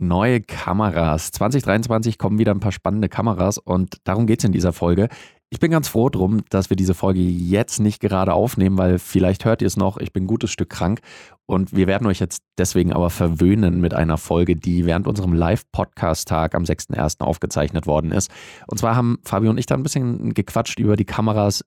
Neue 0.00 0.40
Kameras. 0.40 1.30
2023 1.30 2.16
kommen 2.16 2.38
wieder 2.38 2.52
ein 2.52 2.60
paar 2.60 2.72
spannende 2.72 3.10
Kameras 3.10 3.58
und 3.58 3.98
darum 4.04 4.26
geht 4.26 4.38
es 4.38 4.44
in 4.44 4.52
dieser 4.52 4.72
Folge. 4.72 5.08
Ich 5.50 5.60
bin 5.60 5.70
ganz 5.70 5.88
froh 5.88 6.08
drum, 6.08 6.42
dass 6.48 6.70
wir 6.70 6.76
diese 6.76 6.94
Folge 6.94 7.20
jetzt 7.20 7.80
nicht 7.80 8.00
gerade 8.00 8.32
aufnehmen, 8.32 8.78
weil 8.78 8.98
vielleicht 8.98 9.44
hört 9.44 9.60
ihr 9.60 9.66
es 9.66 9.76
noch, 9.76 9.98
ich 9.98 10.12
bin 10.12 10.24
ein 10.24 10.26
gutes 10.26 10.50
Stück 10.50 10.70
krank 10.70 11.00
und 11.44 11.76
wir 11.76 11.86
werden 11.86 12.06
euch 12.06 12.18
jetzt 12.18 12.42
deswegen 12.56 12.92
aber 12.92 13.10
verwöhnen 13.10 13.80
mit 13.80 13.92
einer 13.92 14.16
Folge, 14.16 14.56
die 14.56 14.86
während 14.86 15.06
unserem 15.06 15.34
Live-Podcast-Tag 15.34 16.54
am 16.54 16.62
6.1. 16.62 17.20
aufgezeichnet 17.20 17.86
worden 17.86 18.10
ist. 18.10 18.30
Und 18.68 18.78
zwar 18.78 18.96
haben 18.96 19.18
Fabio 19.24 19.50
und 19.50 19.58
ich 19.58 19.66
da 19.66 19.74
ein 19.74 19.82
bisschen 19.82 20.32
gequatscht 20.32 20.78
über 20.78 20.96
die 20.96 21.04
Kameras, 21.04 21.62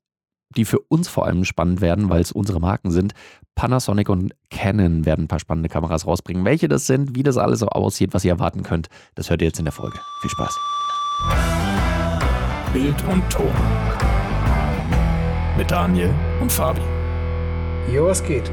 die 0.56 0.66
für 0.66 0.80
uns 0.80 1.08
vor 1.08 1.26
allem 1.26 1.46
spannend 1.46 1.82
werden, 1.82 2.10
weil 2.10 2.22
es 2.22 2.32
unsere 2.32 2.60
Marken 2.60 2.92
sind. 2.92 3.14
Panasonic 3.56 4.10
und 4.10 4.34
Canon 4.50 5.06
werden 5.06 5.26
ein 5.26 5.28
paar 5.28 5.40
spannende 5.40 5.70
Kameras 5.70 6.08
rausbringen. 6.08 6.46
Welche 6.46 6.68
das 6.68 6.88
sind, 6.88 7.16
wie 7.16 7.24
das 7.24 7.38
alles 7.38 7.60
so 7.60 7.68
aussieht, 7.68 8.14
was 8.14 8.26
ihr 8.26 8.32
erwarten 8.32 8.64
könnt, 8.64 8.90
das 9.16 9.30
hört 9.30 9.42
ihr 9.42 9.48
jetzt 9.48 9.60
in 9.60 9.66
der 9.66 9.72
Folge. 9.72 10.00
Viel 10.22 10.30
Spaß. 10.30 10.58
Bild 12.74 12.96
und 13.12 13.30
Ton. 13.30 13.52
Mit 15.58 15.70
Daniel 15.70 16.14
und 16.42 16.52
Fabi. 16.52 16.82
Jo, 17.94 18.08
was 18.08 18.24
geht? 18.24 18.50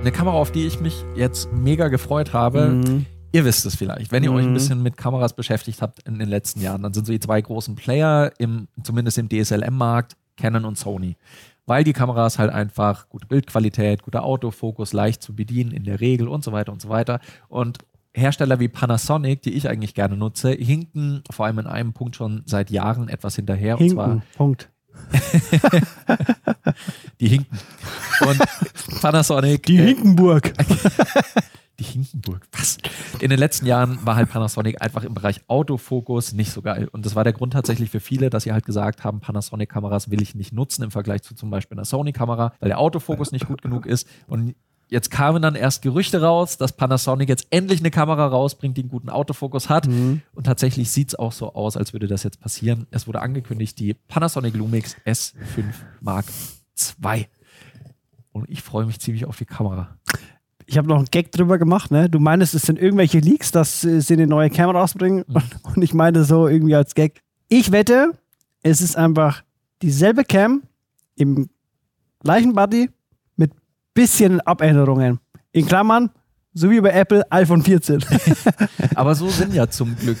Eine 0.00 0.10
Kamera, 0.10 0.34
auf 0.34 0.50
die 0.50 0.66
ich 0.66 0.80
mich 0.80 1.04
jetzt 1.14 1.52
mega 1.52 1.88
gefreut 1.88 2.32
habe. 2.32 2.66
Mhm. 2.66 3.06
Ihr 3.32 3.44
wisst 3.44 3.66
es 3.66 3.74
vielleicht, 3.74 4.12
wenn 4.12 4.22
ihr 4.22 4.30
mhm. 4.30 4.36
euch 4.36 4.44
ein 4.44 4.50
mhm. 4.50 4.54
bisschen 4.54 4.82
mit 4.82 4.96
Kameras 4.96 5.34
beschäftigt 5.34 5.82
habt 5.82 6.00
in 6.06 6.18
den 6.18 6.28
letzten 6.28 6.60
Jahren, 6.60 6.82
dann 6.82 6.92
sind 6.92 7.06
so 7.06 7.12
die 7.12 7.20
zwei 7.20 7.40
großen 7.40 7.74
Player, 7.74 8.32
im, 8.38 8.68
zumindest 8.82 9.18
im 9.18 9.28
DSLM-Markt, 9.28 10.16
Canon 10.36 10.64
und 10.64 10.78
Sony. 10.78 11.16
Weil 11.66 11.84
die 11.84 11.92
Kameras 11.92 12.38
halt 12.38 12.50
einfach 12.50 13.08
gute 13.08 13.26
Bildqualität, 13.26 14.02
guter 14.02 14.24
Autofokus, 14.24 14.92
leicht 14.92 15.22
zu 15.22 15.34
bedienen 15.34 15.70
in 15.70 15.84
der 15.84 16.00
Regel 16.00 16.28
und 16.28 16.44
so 16.44 16.52
weiter 16.52 16.72
und 16.72 16.82
so 16.82 16.88
weiter. 16.88 17.20
Und 17.48 17.78
Hersteller 18.12 18.60
wie 18.60 18.68
Panasonic, 18.68 19.42
die 19.42 19.54
ich 19.54 19.68
eigentlich 19.68 19.94
gerne 19.94 20.16
nutze, 20.16 20.52
hinken 20.52 21.22
vor 21.30 21.46
allem 21.46 21.58
in 21.58 21.66
einem 21.66 21.92
Punkt 21.92 22.16
schon 22.16 22.42
seit 22.46 22.70
Jahren 22.70 23.08
etwas 23.08 23.36
hinterher. 23.36 23.76
Hinken, 23.76 23.98
und 23.98 24.04
zwar 24.04 24.22
Punkt. 24.36 24.70
die 27.20 27.28
hinken. 27.28 27.58
Und 28.20 28.38
Panasonic. 29.00 29.64
Die 29.64 29.78
äh, 29.78 29.86
Hinkenburg. 29.86 30.52
die 31.78 31.84
Hinkenburg. 31.84 32.46
Was? 32.52 32.78
In 33.20 33.30
den 33.30 33.38
letzten 33.38 33.66
Jahren 33.66 33.98
war 34.04 34.16
halt 34.16 34.30
Panasonic 34.30 34.80
einfach 34.80 35.04
im 35.04 35.14
Bereich 35.14 35.40
Autofokus 35.48 36.32
nicht 36.32 36.52
so 36.52 36.62
geil. 36.62 36.88
Und 36.92 37.04
das 37.04 37.14
war 37.14 37.24
der 37.24 37.32
Grund 37.32 37.52
tatsächlich 37.52 37.90
für 37.90 38.00
viele, 38.00 38.30
dass 38.30 38.44
sie 38.44 38.52
halt 38.52 38.64
gesagt 38.64 39.04
haben, 39.04 39.20
Panasonic-Kameras 39.20 40.10
will 40.10 40.22
ich 40.22 40.34
nicht 40.34 40.52
nutzen 40.52 40.82
im 40.82 40.90
Vergleich 40.90 41.22
zu 41.22 41.34
zum 41.34 41.50
Beispiel 41.50 41.76
einer 41.76 41.84
Sony-Kamera, 41.84 42.54
weil 42.60 42.68
der 42.68 42.78
Autofokus 42.78 43.32
nicht 43.32 43.46
gut 43.46 43.62
genug 43.62 43.86
ist. 43.86 44.08
Und 44.26 44.54
Jetzt 44.90 45.10
kamen 45.10 45.40
dann 45.40 45.54
erst 45.54 45.82
Gerüchte 45.82 46.20
raus, 46.20 46.58
dass 46.58 46.72
Panasonic 46.72 47.28
jetzt 47.28 47.46
endlich 47.50 47.80
eine 47.80 47.90
Kamera 47.90 48.26
rausbringt, 48.26 48.76
die 48.76 48.82
einen 48.82 48.90
guten 48.90 49.08
Autofokus 49.08 49.68
hat. 49.68 49.88
Mhm. 49.88 50.22
Und 50.34 50.44
tatsächlich 50.44 50.90
sieht 50.90 51.08
es 51.08 51.14
auch 51.14 51.32
so 51.32 51.54
aus, 51.54 51.76
als 51.76 51.92
würde 51.94 52.06
das 52.06 52.22
jetzt 52.22 52.38
passieren. 52.38 52.86
Es 52.90 53.06
wurde 53.06 53.20
angekündigt, 53.22 53.78
die 53.78 53.94
Panasonic 53.94 54.54
Lumix 54.54 54.96
S5 55.06 55.64
Mark 56.00 56.26
II. 57.02 57.26
Und 58.32 58.48
ich 58.50 58.62
freue 58.62 58.84
mich 58.84 59.00
ziemlich 59.00 59.24
auf 59.24 59.36
die 59.36 59.46
Kamera. 59.46 59.96
Ich 60.66 60.78
habe 60.78 60.88
noch 60.88 60.96
einen 60.96 61.06
Gag 61.10 61.30
drüber 61.32 61.58
gemacht, 61.58 61.90
ne? 61.90 62.08
Du 62.08 62.18
meinst, 62.18 62.54
es 62.54 62.62
sind 62.62 62.78
irgendwelche 62.78 63.18
Leaks, 63.18 63.50
dass 63.50 63.82
sie 63.82 64.14
eine 64.14 64.26
neue 64.26 64.50
Kamera 64.50 64.80
rausbringen. 64.80 65.24
Mhm. 65.26 65.34
Und, 65.34 65.76
und 65.76 65.82
ich 65.82 65.94
meine 65.94 66.24
so 66.24 66.48
irgendwie 66.48 66.74
als 66.74 66.94
Gag. 66.94 67.20
Ich 67.48 67.70
wette, 67.72 68.12
es 68.62 68.80
ist 68.80 68.96
einfach 68.96 69.42
dieselbe 69.82 70.24
Cam 70.24 70.62
im 71.16 71.48
gleichen 72.20 72.54
Body 72.54 72.88
bisschen 73.94 74.40
Abänderungen. 74.40 75.20
In 75.52 75.66
Klammern, 75.66 76.10
so 76.52 76.70
wie 76.70 76.80
bei 76.80 76.90
Apple 76.90 77.24
iPhone 77.30 77.62
14. 77.62 78.04
Aber 78.96 79.14
so 79.14 79.28
sind 79.28 79.54
ja 79.54 79.68
zum 79.68 79.96
Glück, 80.00 80.18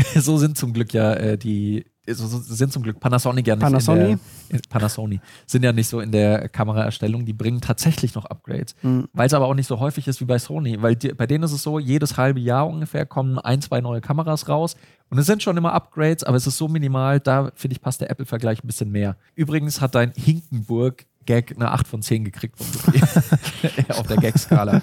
so 0.16 0.38
sind 0.38 0.56
zum 0.56 0.72
Glück 0.72 0.92
ja 0.92 1.14
äh, 1.14 1.38
die, 1.38 1.84
so 2.06 2.26
sind 2.26 2.72
zum 2.72 2.82
Glück 2.82 3.00
Panasonic 3.00 3.46
ja 3.46 3.56
nicht 3.56 3.62
Panasonic? 3.62 4.08
in 4.08 4.18
der, 4.50 4.60
Panasonic 4.68 5.20
sind 5.46 5.62
ja 5.62 5.72
nicht 5.72 5.88
so 5.88 6.00
in 6.00 6.12
der 6.12 6.48
Kameraerstellung, 6.48 7.24
die 7.24 7.32
bringen 7.32 7.60
tatsächlich 7.60 8.14
noch 8.14 8.24
Upgrades, 8.24 8.74
mhm. 8.82 9.08
weil 9.12 9.26
es 9.26 9.34
aber 9.34 9.46
auch 9.46 9.54
nicht 9.54 9.66
so 9.66 9.80
häufig 9.80 10.08
ist 10.08 10.20
wie 10.20 10.24
bei 10.24 10.38
Sony, 10.38 10.80
weil 10.80 10.96
die, 10.96 11.08
bei 11.08 11.26
denen 11.26 11.44
ist 11.44 11.52
es 11.52 11.62
so, 11.62 11.78
jedes 11.78 12.16
halbe 12.16 12.40
Jahr 12.40 12.66
ungefähr 12.66 13.06
kommen 13.06 13.38
ein, 13.38 13.60
zwei 13.60 13.80
neue 13.80 14.00
Kameras 14.00 14.48
raus 14.48 14.76
und 15.10 15.18
es 15.18 15.26
sind 15.26 15.42
schon 15.42 15.56
immer 15.56 15.72
Upgrades, 15.72 16.24
aber 16.24 16.36
es 16.36 16.46
ist 16.46 16.58
so 16.58 16.68
minimal, 16.68 17.20
da 17.20 17.50
finde 17.54 17.74
ich 17.74 17.80
passt 17.80 18.00
der 18.00 18.10
Apple-Vergleich 18.10 18.62
ein 18.62 18.66
bisschen 18.66 18.90
mehr. 18.90 19.16
Übrigens 19.34 19.80
hat 19.80 19.94
dein 19.94 20.12
Hinkenburg 20.12 21.06
Gag 21.28 21.54
eine 21.54 21.70
8 21.72 21.86
von 21.86 22.00
10 22.00 22.24
gekriegt 22.24 22.58
auf 23.90 24.06
der 24.06 24.16
Gag-Skala. 24.16 24.80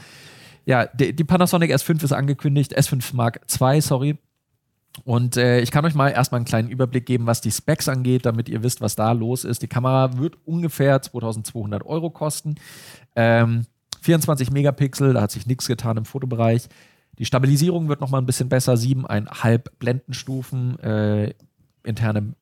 Ja, 0.65 0.85
die, 0.85 1.15
die, 1.15 1.23
Panasonic 1.23 1.71
S5 1.71 2.03
ist 2.03 2.11
angekündigt, 2.11 2.77
S5 2.77 3.15
Mark 3.15 3.41
II, 3.59 3.81
sorry. 3.81 4.17
Und 5.03 5.37
äh, 5.37 5.59
ich 5.59 5.71
kann 5.71 5.85
euch 5.85 5.95
mal 5.95 6.09
erstmal 6.09 6.39
einen 6.39 6.45
kleinen 6.45 6.69
Überblick 6.69 7.05
geben, 7.05 7.25
was 7.25 7.41
die 7.41 7.51
Specs 7.51 7.89
angeht, 7.89 8.25
damit 8.25 8.47
ihr 8.47 8.63
wisst, 8.63 8.81
was 8.81 8.95
da 8.95 9.11
los 9.11 9.43
ist. 9.43 9.61
Die 9.61 9.67
Kamera 9.67 10.17
wird 10.17 10.37
ungefähr 10.45 11.01
2200 11.01 11.85
Euro 11.85 12.09
kosten. 12.09 12.55
Ähm, 13.15 13.65
24 14.01 14.51
Megapixel, 14.51 15.13
da 15.13 15.21
hat 15.21 15.31
sich 15.31 15.47
nichts 15.47 15.67
getan 15.67 15.97
im 15.97 16.05
Fotobereich. 16.05 16.69
Die 17.17 17.25
Stabilisierung 17.25 17.89
wird 17.89 18.01
nochmal 18.01 18.21
ein 18.21 18.25
bisschen 18.25 18.49
besser, 18.49 18.73
7,5 18.75 19.63
Blendenstufen, 19.79 20.79
äh, 20.79 21.33
interne 21.83 22.35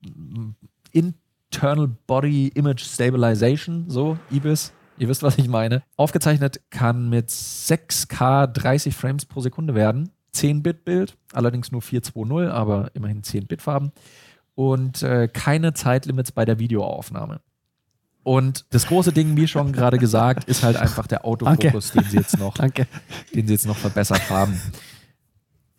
in 0.91 1.15
Internal 1.53 1.87
Body 2.07 2.47
Image 2.55 2.81
Stabilization, 2.83 3.85
so 3.87 4.17
IBIS. 4.31 4.73
Ihr 4.97 5.07
wisst, 5.07 5.21
was 5.21 5.37
ich 5.37 5.47
meine. 5.47 5.83
Aufgezeichnet 5.97 6.61
kann 6.71 7.09
mit 7.09 7.29
6K 7.29 8.47
30 8.47 8.95
Frames 8.95 9.25
pro 9.25 9.39
Sekunde 9.39 9.75
werden. 9.75 10.09
10-Bit-Bild, 10.35 11.15
allerdings 11.31 11.71
nur 11.71 11.81
420, 11.81 12.51
aber 12.51 12.91
immerhin 12.93 13.21
10-Bit-Farben. 13.21 13.91
Und 14.55 15.01
äh, 15.01 15.27
keine 15.27 15.73
Zeitlimits 15.73 16.31
bei 16.31 16.45
der 16.45 16.59
Videoaufnahme. 16.59 17.39
Und 18.23 18.65
das 18.69 18.87
große 18.87 19.11
Ding, 19.11 19.35
wie 19.35 19.47
schon 19.47 19.73
gerade 19.73 19.97
gesagt, 19.97 20.45
ist 20.45 20.63
halt 20.63 20.77
einfach 20.77 21.07
der 21.07 21.25
Autofokus, 21.25 21.91
den 21.91 22.03
sie 22.03 22.17
jetzt 22.17 22.37
noch, 22.39 22.53
den 22.53 23.47
sie 23.47 23.53
jetzt 23.53 23.65
noch 23.65 23.75
verbessert 23.75 24.29
haben. 24.29 24.59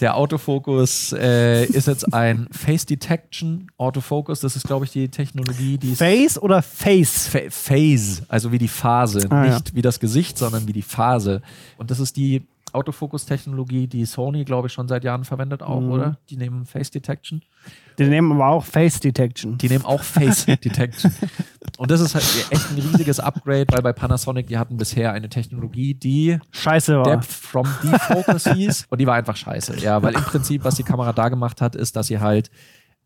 Der 0.00 0.16
Autofokus 0.16 1.12
äh, 1.12 1.64
ist 1.66 1.86
jetzt 1.86 2.12
ein 2.12 2.48
Face 2.50 2.84
Detection 2.84 3.70
Autofocus. 3.78 4.40
Das 4.40 4.56
ist, 4.56 4.66
glaube 4.66 4.84
ich, 4.84 4.90
die 4.90 5.08
Technologie, 5.08 5.78
die. 5.78 5.94
Face 5.94 6.36
oder 6.36 6.62
Face? 6.62 7.28
Fa 7.28 7.38
Phase, 7.48 8.24
also 8.28 8.50
wie 8.50 8.58
die 8.58 8.68
Phase. 8.68 9.26
Ah, 9.30 9.44
Nicht 9.44 9.68
ja. 9.70 9.74
wie 9.76 9.82
das 9.82 10.00
Gesicht, 10.00 10.36
sondern 10.36 10.66
wie 10.66 10.72
die 10.72 10.82
Phase. 10.82 11.42
Und 11.78 11.92
das 11.92 12.00
ist 12.00 12.16
die 12.16 12.42
Autofokus-Technologie, 12.74 13.86
die 13.86 14.04
Sony, 14.04 14.44
glaube 14.44 14.68
ich, 14.68 14.72
schon 14.72 14.88
seit 14.88 15.04
Jahren 15.04 15.24
verwendet, 15.24 15.62
auch, 15.62 15.80
mhm. 15.80 15.90
oder? 15.90 16.18
Die 16.28 16.36
nehmen 16.36 16.66
Face 16.66 16.90
Detection. 16.90 17.42
Die 17.98 18.04
nehmen 18.04 18.32
aber 18.32 18.48
auch 18.48 18.64
Face 18.64 19.00
Detection. 19.00 19.56
Die 19.58 19.68
nehmen 19.68 19.84
auch 19.84 20.02
Face 20.02 20.46
Detection. 20.46 21.12
Und 21.78 21.90
das 21.90 22.00
ist 22.00 22.14
halt 22.14 22.24
echt 22.50 22.70
ein 22.70 22.78
riesiges 22.78 23.20
Upgrade, 23.20 23.66
weil 23.70 23.82
bei 23.82 23.92
Panasonic, 23.92 24.46
die 24.46 24.58
hatten 24.58 24.76
bisher 24.76 25.12
eine 25.12 25.28
Technologie, 25.28 25.94
die 25.94 26.38
scheiße 26.50 26.96
war. 26.96 27.04
Depth 27.04 27.26
from 27.26 27.68
Defocus 27.82 28.48
hieß. 28.52 28.86
Und 28.90 29.00
die 29.00 29.06
war 29.06 29.14
einfach 29.14 29.36
scheiße. 29.36 29.78
Ja, 29.80 30.02
weil 30.02 30.14
im 30.14 30.22
Prinzip, 30.22 30.64
was 30.64 30.74
die 30.74 30.82
Kamera 30.82 31.12
da 31.12 31.28
gemacht 31.28 31.60
hat, 31.60 31.76
ist, 31.76 31.96
dass 31.96 32.08
sie 32.08 32.20
halt 32.20 32.50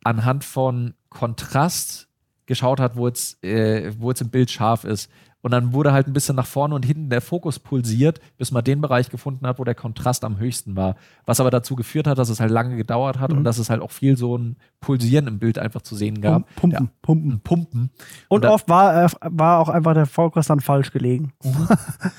anhand 0.04 0.44
von 0.44 0.94
Kontrast 1.08 2.08
geschaut 2.46 2.80
hat, 2.80 2.96
wo 2.96 3.06
jetzt, 3.06 3.42
äh, 3.44 3.92
wo 3.98 4.10
jetzt 4.10 4.22
im 4.22 4.30
Bild 4.30 4.50
scharf 4.50 4.84
ist. 4.84 5.10
Und 5.41 5.53
dann 5.53 5.72
wurde 5.72 5.93
halt 5.93 6.06
ein 6.09 6.12
bisschen 6.12 6.37
nach 6.37 6.47
vorne 6.47 6.75
und 6.75 6.84
hinten 6.84 7.10
der 7.10 7.21
Fokus 7.21 7.59
pulsiert, 7.59 8.21
bis 8.37 8.50
man 8.50 8.65
den 8.65 8.81
Bereich 8.81 9.09
gefunden 9.09 9.47
hat, 9.47 9.59
wo 9.59 9.65
der 9.65 9.75
Kontrast 9.75 10.25
am 10.25 10.38
höchsten 10.38 10.75
war. 10.75 10.97
Was 11.26 11.38
aber 11.38 11.50
dazu 11.50 11.76
geführt 11.76 12.06
hat, 12.06 12.19
dass 12.19 12.28
es 12.28 12.41
halt 12.41 12.50
lange 12.50 12.76
gedauert 12.76 13.21
hat 13.21 13.31
mhm. 13.31 13.38
und 13.38 13.44
dass 13.44 13.59
es 13.59 13.71
halt 13.71 13.81
auch 13.81 13.93
viel 13.93 14.16
so 14.16 14.37
ein 14.37 14.56
Pulsieren 14.81 15.26
im 15.28 15.38
Bild 15.38 15.59
einfach 15.59 15.82
zu 15.82 15.94
sehen 15.94 16.21
gab. 16.21 16.53
Pumpen, 16.56 16.84
ja. 16.84 16.91
Pumpen. 17.03 17.41
Pumpen. 17.41 17.91
Und, 18.28 18.44
und 18.44 18.50
oft 18.50 18.69
war, 18.69 19.04
äh, 19.04 19.09
war 19.22 19.59
auch 19.60 19.69
einfach 19.69 19.94
der 19.94 20.06
Fokus 20.06 20.47
dann 20.47 20.60
falsch 20.60 20.91
gelegen. 20.91 21.32
Mhm. 21.44 21.69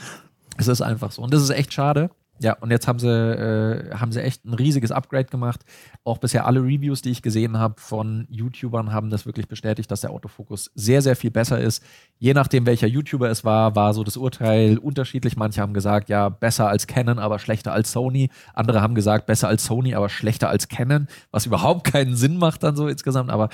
es 0.57 0.67
ist 0.67 0.81
einfach 0.81 1.11
so. 1.11 1.21
Und 1.21 1.33
das 1.33 1.41
ist 1.41 1.49
echt 1.49 1.73
schade. 1.73 2.09
Ja, 2.41 2.53
und 2.53 2.71
jetzt 2.71 2.87
haben 2.87 2.99
sie, 2.99 3.09
äh, 3.09 3.93
haben 3.93 4.11
sie 4.11 4.21
echt 4.21 4.45
ein 4.45 4.53
riesiges 4.53 4.91
Upgrade 4.91 5.25
gemacht. 5.25 5.65
Auch 6.05 6.19
bisher 6.19 6.45
alle 6.45 6.61
Reviews, 6.61 7.01
die 7.01 7.09
ich 7.09 7.21
gesehen 7.21 7.57
habe 7.57 7.75
von 7.79 8.27
YouTubern, 8.29 8.93
haben 8.93 9.09
das 9.09 9.25
wirklich 9.25 9.47
bestätigt, 9.47 9.91
dass 9.91 10.01
der 10.01 10.11
Autofokus 10.11 10.71
sehr, 10.73 11.01
sehr 11.01 11.17
viel 11.17 11.31
besser 11.31 11.59
ist. 11.59 11.83
Je 12.17 12.33
nachdem, 12.33 12.65
welcher 12.65 12.87
YouTuber 12.87 13.29
es 13.29 13.43
war, 13.43 13.75
war 13.75 13.93
so 13.93 14.05
das 14.05 14.15
Urteil 14.15 14.77
unterschiedlich. 14.77 15.35
Manche 15.35 15.61
haben 15.61 15.73
gesagt, 15.73 16.07
ja, 16.07 16.29
besser 16.29 16.69
als 16.69 16.87
Canon, 16.87 17.19
aber 17.19 17.39
schlechter 17.39 17.73
als 17.73 17.91
Sony. 17.91 18.29
Andere 18.53 18.81
haben 18.81 18.95
gesagt, 18.95 19.25
besser 19.25 19.49
als 19.49 19.65
Sony, 19.65 19.93
aber 19.93 20.07
schlechter 20.07 20.49
als 20.49 20.69
Canon, 20.69 21.07
was 21.31 21.45
überhaupt 21.45 21.83
keinen 21.83 22.15
Sinn 22.15 22.37
macht 22.37 22.63
dann 22.63 22.77
so 22.77 22.87
insgesamt. 22.87 23.29
Aber 23.29 23.49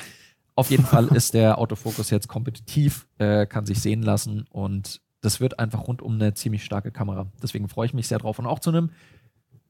auf 0.55 0.69
jeden 0.69 0.85
Fall 0.85 1.07
ist 1.07 1.33
der 1.33 1.57
Autofokus 1.57 2.11
jetzt 2.11 2.27
kompetitiv, 2.27 3.07
äh, 3.17 3.45
kann 3.45 3.65
sich 3.65 3.81
sehen 3.81 4.03
lassen 4.03 4.45
und 4.49 5.01
das 5.25 5.39
wird 5.39 5.59
einfach 5.59 5.87
rundum 5.87 6.13
eine 6.13 6.33
ziemlich 6.33 6.63
starke 6.63 6.91
Kamera. 6.91 7.27
Deswegen 7.41 7.67
freue 7.67 7.87
ich 7.87 7.93
mich 7.93 8.07
sehr 8.07 8.19
drauf 8.19 8.39
und 8.39 8.45
auch 8.45 8.59
zu 8.59 8.69
einem 8.69 8.91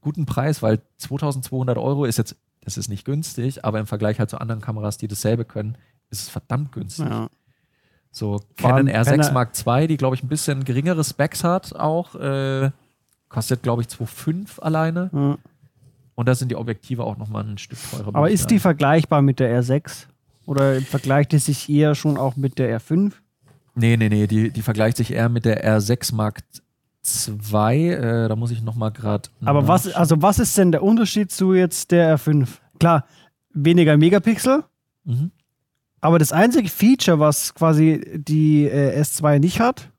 guten 0.01 0.25
Preis, 0.25 0.61
weil 0.61 0.81
2200 0.97 1.77
Euro 1.77 2.05
ist 2.05 2.17
jetzt, 2.17 2.35
das 2.61 2.77
ist 2.77 2.89
nicht 2.89 3.05
günstig, 3.05 3.65
aber 3.65 3.79
im 3.79 3.87
Vergleich 3.87 4.19
halt 4.19 4.29
zu 4.29 4.37
anderen 4.37 4.61
Kameras, 4.61 4.97
die 4.97 5.07
dasselbe 5.07 5.45
können, 5.45 5.77
ist 6.09 6.21
es 6.21 6.29
verdammt 6.29 6.71
günstig. 6.71 7.07
Ja. 7.07 7.29
So 8.11 8.41
Canon 8.57 8.87
R6 8.87 9.31
Mark 9.31 9.51
II, 9.65 9.87
die 9.87 9.97
glaube 9.97 10.15
ich 10.15 10.23
ein 10.23 10.27
bisschen 10.27 10.63
geringere 10.63 11.03
Specs 11.03 11.43
hat, 11.43 11.75
auch 11.75 12.15
äh, 12.15 12.71
kostet 13.29 13.63
glaube 13.63 13.81
ich 13.81 13.87
2,5 13.87 14.59
alleine. 14.59 15.09
Ja. 15.11 15.37
Und 16.15 16.27
da 16.27 16.35
sind 16.35 16.49
die 16.49 16.55
Objektive 16.55 17.03
auch 17.03 17.17
nochmal 17.17 17.43
ein 17.43 17.57
Stück 17.57 17.79
teurer. 17.91 18.15
Aber 18.15 18.29
ist 18.29 18.49
die 18.49 18.59
vergleichbar 18.59 19.21
mit 19.21 19.39
der 19.39 19.61
R6? 19.61 20.05
Oder 20.45 20.79
vergleicht 20.81 21.31
die 21.31 21.39
sich 21.39 21.69
eher 21.69 21.95
schon 21.95 22.17
auch 22.17 22.35
mit 22.35 22.59
der 22.59 22.79
R5? 22.79 23.11
Nee, 23.75 23.97
nee, 23.97 24.09
nee, 24.09 24.25
die, 24.27 24.51
die 24.51 24.61
vergleicht 24.61 24.97
sich 24.97 25.11
eher 25.11 25.29
mit 25.29 25.45
der 25.45 25.63
R6 25.79 26.15
Mark 26.15 26.43
II. 27.05 27.89
Äh, 27.91 28.27
da 28.27 28.35
muss 28.35 28.51
ich 28.51 28.61
nochmal 28.63 28.91
gerade. 28.91 29.29
Aber 29.43 29.67
was, 29.67 29.93
also 29.93 30.21
was 30.21 30.39
ist 30.39 30.57
denn 30.57 30.71
der 30.71 30.81
Unterschied 30.83 31.31
zu 31.31 31.53
jetzt 31.53 31.91
der 31.91 32.17
R5? 32.17 32.47
Klar, 32.79 33.05
weniger 33.53 33.97
Megapixel, 33.97 34.63
Mhm. 35.03 35.31
aber 36.01 36.17
das 36.17 36.31
einzige 36.31 36.67
Feature, 36.67 37.19
was 37.19 37.53
quasi 37.53 38.03
die 38.15 38.65
äh, 38.65 38.99
S2 38.99 39.37
nicht 39.39 39.59
hat, 39.59 39.91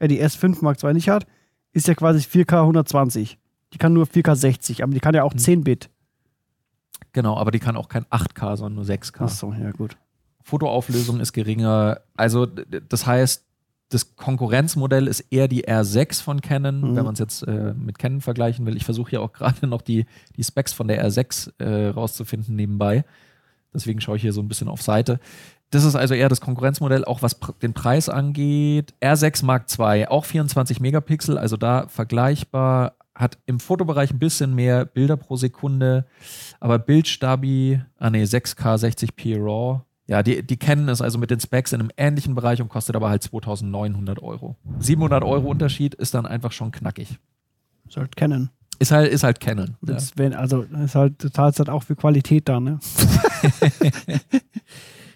äh, 0.00 0.08
die 0.08 0.20
S5 0.22 0.62
Mark 0.64 0.82
II 0.82 0.92
nicht 0.94 1.08
hat, 1.08 1.26
ist 1.72 1.86
ja 1.86 1.94
quasi 1.94 2.20
4K 2.26 2.62
120. 2.62 3.38
Die 3.72 3.78
kann 3.78 3.92
nur 3.92 4.06
4K 4.06 4.34
60, 4.34 4.82
aber 4.82 4.92
die 4.92 5.00
kann 5.00 5.14
ja 5.14 5.22
auch 5.22 5.32
Mhm. 5.34 5.38
10-Bit. 5.38 5.90
Genau, 7.12 7.36
aber 7.36 7.50
die 7.52 7.58
kann 7.60 7.76
auch 7.76 7.88
kein 7.88 8.04
8K, 8.10 8.56
sondern 8.56 8.74
nur 8.76 8.84
6K. 8.84 9.20
Achso, 9.24 9.52
ja 9.52 9.70
gut. 9.70 9.96
Fotoauflösung 10.42 11.20
ist 11.20 11.32
geringer. 11.32 12.00
Also, 12.16 12.46
das 12.46 13.06
heißt, 13.06 13.44
das 13.90 14.16
Konkurrenzmodell 14.16 15.06
ist 15.06 15.20
eher 15.30 15.48
die 15.48 15.66
R6 15.68 16.22
von 16.22 16.40
Canon, 16.40 16.80
Mhm. 16.80 16.96
wenn 16.96 17.04
man 17.04 17.12
es 17.12 17.18
jetzt 17.20 17.42
äh, 17.46 17.74
mit 17.74 17.98
Canon 17.98 18.20
vergleichen 18.22 18.64
will. 18.64 18.76
Ich 18.76 18.84
versuche 18.84 19.10
hier 19.10 19.20
auch 19.22 19.32
gerade 19.34 19.66
noch 19.66 19.82
die, 19.82 20.06
die 20.36 20.44
Specs 20.44 20.72
von 20.72 20.88
der 20.88 21.06
R6 21.06 21.52
äh, 21.58 21.88
rauszufinden 21.88 22.56
nebenbei. 22.56 23.04
Deswegen 23.74 24.00
schaue 24.00 24.16
ich 24.16 24.22
hier 24.22 24.32
so 24.32 24.40
ein 24.40 24.48
bisschen 24.48 24.68
auf 24.68 24.82
Seite. 24.82 25.20
Das 25.70 25.84
ist 25.84 25.94
also 25.94 26.12
eher 26.14 26.28
das 26.28 26.42
Konkurrenzmodell, 26.42 27.04
auch 27.06 27.22
was 27.22 27.34
pr 27.34 27.52
den 27.62 27.72
Preis 27.72 28.08
angeht. 28.10 28.92
R6 29.00 29.44
Mark 29.44 29.64
II, 29.78 30.06
auch 30.08 30.24
24 30.26 30.80
Megapixel, 30.80 31.38
also 31.38 31.56
da 31.56 31.86
vergleichbar. 31.88 32.94
Hat 33.14 33.38
im 33.44 33.60
Fotobereich 33.60 34.10
ein 34.10 34.18
bisschen 34.18 34.54
mehr 34.54 34.86
Bilder 34.86 35.18
pro 35.18 35.36
Sekunde, 35.36 36.06
aber 36.60 36.78
Bildstabi, 36.78 37.82
ah 37.98 38.08
nee, 38.08 38.22
6K 38.24 38.76
60p 38.78 39.36
RAW. 39.38 39.82
Ja, 40.08 40.22
die, 40.22 40.42
die 40.44 40.56
kennen 40.56 40.88
es 40.88 41.00
also 41.00 41.18
mit 41.18 41.30
den 41.30 41.38
Specs 41.40 41.72
in 41.72 41.80
einem 41.80 41.90
ähnlichen 41.96 42.34
Bereich 42.34 42.60
und 42.60 42.68
kostet 42.68 42.96
aber 42.96 43.08
halt 43.08 43.22
2900 43.22 44.20
Euro. 44.22 44.56
700 44.78 45.22
Euro 45.22 45.48
Unterschied 45.48 45.94
ist 45.94 46.14
dann 46.14 46.26
einfach 46.26 46.52
schon 46.52 46.72
knackig. 46.72 47.18
Sollte 47.88 48.10
kennen. 48.16 48.50
Ist 48.78 48.90
halt, 48.90 49.12
ist 49.12 49.22
halt 49.22 49.38
Canon. 49.38 49.76
Ja. 49.86 49.96
Wenn, 50.16 50.34
also 50.34 50.62
ist 50.62 50.96
halt, 50.96 51.22
du 51.22 51.30
zahlst 51.30 51.60
halt 51.60 51.68
auch 51.70 51.84
für 51.84 51.94
Qualität 51.94 52.48
da, 52.48 52.58
ne? 52.58 52.78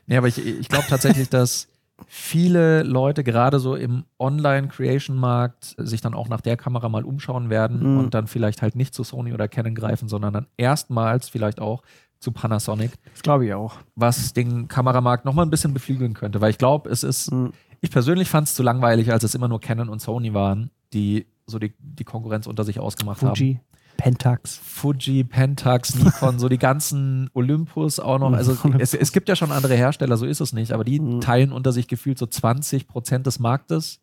Nee, 0.08 0.16
aber 0.16 0.28
ich, 0.28 0.38
ich 0.38 0.68
glaube 0.68 0.84
tatsächlich, 0.88 1.28
dass 1.30 1.66
viele 2.06 2.82
Leute 2.84 3.24
gerade 3.24 3.58
so 3.58 3.74
im 3.74 4.04
Online-Creation-Markt 4.20 5.74
sich 5.78 6.00
dann 6.00 6.14
auch 6.14 6.28
nach 6.28 6.40
der 6.40 6.56
Kamera 6.56 6.88
mal 6.88 7.04
umschauen 7.04 7.50
werden 7.50 7.80
Mhm. 7.94 7.98
und 7.98 8.14
dann 8.14 8.26
vielleicht 8.28 8.62
halt 8.62 8.76
nicht 8.76 8.94
zu 8.94 9.02
Sony 9.02 9.32
oder 9.32 9.48
Canon 9.48 9.74
greifen, 9.74 10.08
sondern 10.08 10.32
dann 10.32 10.46
erstmals 10.56 11.28
vielleicht 11.28 11.60
auch 11.60 11.82
zu 12.18 12.32
Panasonic, 12.32 12.92
Das 13.12 13.22
glaube 13.22 13.46
ich 13.46 13.54
auch. 13.54 13.74
was 13.94 14.32
den 14.32 14.68
Kameramarkt 14.68 15.24
nochmal 15.24 15.44
ein 15.46 15.50
bisschen 15.50 15.74
beflügeln 15.74 16.14
könnte. 16.14 16.40
Weil 16.40 16.50
ich 16.50 16.58
glaube, 16.58 16.88
es 16.90 17.02
ist, 17.02 17.30
Mhm. 17.32 17.52
ich 17.80 17.90
persönlich 17.90 18.28
fand 18.28 18.48
es 18.48 18.54
zu 18.54 18.62
langweilig, 18.62 19.12
als 19.12 19.22
es 19.24 19.34
immer 19.34 19.48
nur 19.48 19.60
Canon 19.60 19.88
und 19.88 20.00
Sony 20.00 20.32
waren, 20.34 20.70
die 20.92 21.26
so 21.46 21.58
die, 21.58 21.74
die 21.78 22.04
Konkurrenz 22.04 22.46
unter 22.46 22.64
sich 22.64 22.80
ausgemacht 22.80 23.22
haben. 23.22 23.36
Fuji, 23.36 23.60
Pentax. 23.96 24.58
Fuji, 24.64 25.24
Pentax, 25.24 25.94
Nikon, 25.94 26.38
so 26.38 26.48
die 26.48 26.58
ganzen 26.58 27.30
Olympus 27.34 27.98
auch 28.00 28.18
noch. 28.18 28.32
Also 28.32 28.56
es, 28.78 28.92
es 28.94 29.12
gibt 29.12 29.28
ja 29.28 29.36
schon 29.36 29.52
andere 29.52 29.74
Hersteller, 29.74 30.16
so 30.16 30.26
ist 30.26 30.40
es 30.40 30.52
nicht, 30.52 30.72
aber 30.72 30.84
die 30.84 31.00
Mhm. 31.00 31.20
teilen 31.20 31.52
unter 31.52 31.72
sich 31.72 31.86
gefühlt 31.88 32.18
so 32.18 32.26
20 32.26 32.88
Prozent 32.88 33.26
des 33.26 33.38
Marktes 33.38 34.00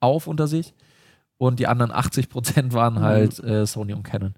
auf 0.00 0.26
unter 0.26 0.46
sich 0.46 0.74
und 1.38 1.58
die 1.58 1.66
anderen 1.66 1.90
80 1.92 2.28
Prozent 2.28 2.72
waren 2.74 3.00
halt 3.00 3.38
äh, 3.42 3.66
Sony 3.66 3.92
und 3.94 4.02
Canon. 4.02 4.34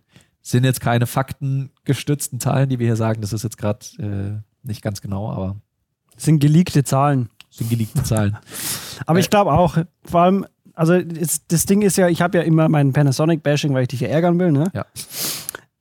Sind 0.49 0.63
jetzt 0.63 0.81
keine 0.81 1.07
faktengestützten 1.09 2.39
Zahlen, 2.39 2.69
die 2.69 2.79
wir 2.79 2.87
hier 2.87 2.95
sagen, 2.95 3.21
das 3.21 3.33
ist 3.33 3.43
jetzt 3.43 3.59
gerade 3.59 3.81
äh, 3.99 4.43
nicht 4.63 4.81
ganz 4.81 5.01
genau, 5.01 5.29
aber 5.33 5.57
Das 6.15 6.23
sind 6.25 6.39
geleakte 6.39 6.85
Zahlen. 6.85 7.29
sind 7.51 7.69
geleakte 7.69 8.05
Zahlen. 8.05 8.37
Aber 9.07 9.19
Äh. 9.19 9.23
ich 9.23 9.29
glaube 9.31 9.53
auch, 9.53 9.77
vor 10.05 10.21
allem, 10.21 10.47
also 10.75 11.01
das, 11.03 11.45
das 11.49 11.67
Ding 11.67 11.83
ist 11.83 11.97
ja, 11.97 12.09
ich 12.09 12.23
habe 12.23 12.39
ja 12.39 12.45
immer 12.45 12.69
meinen 12.69 12.93
Panasonic-Bashing, 12.93 13.75
weil 13.75 13.83
ich 13.83 13.89
dich 13.89 14.01
ja 14.01 14.09
ärgern 14.09 14.39
will, 14.39 14.53
ne? 14.53 14.71
Ja. 14.73 14.87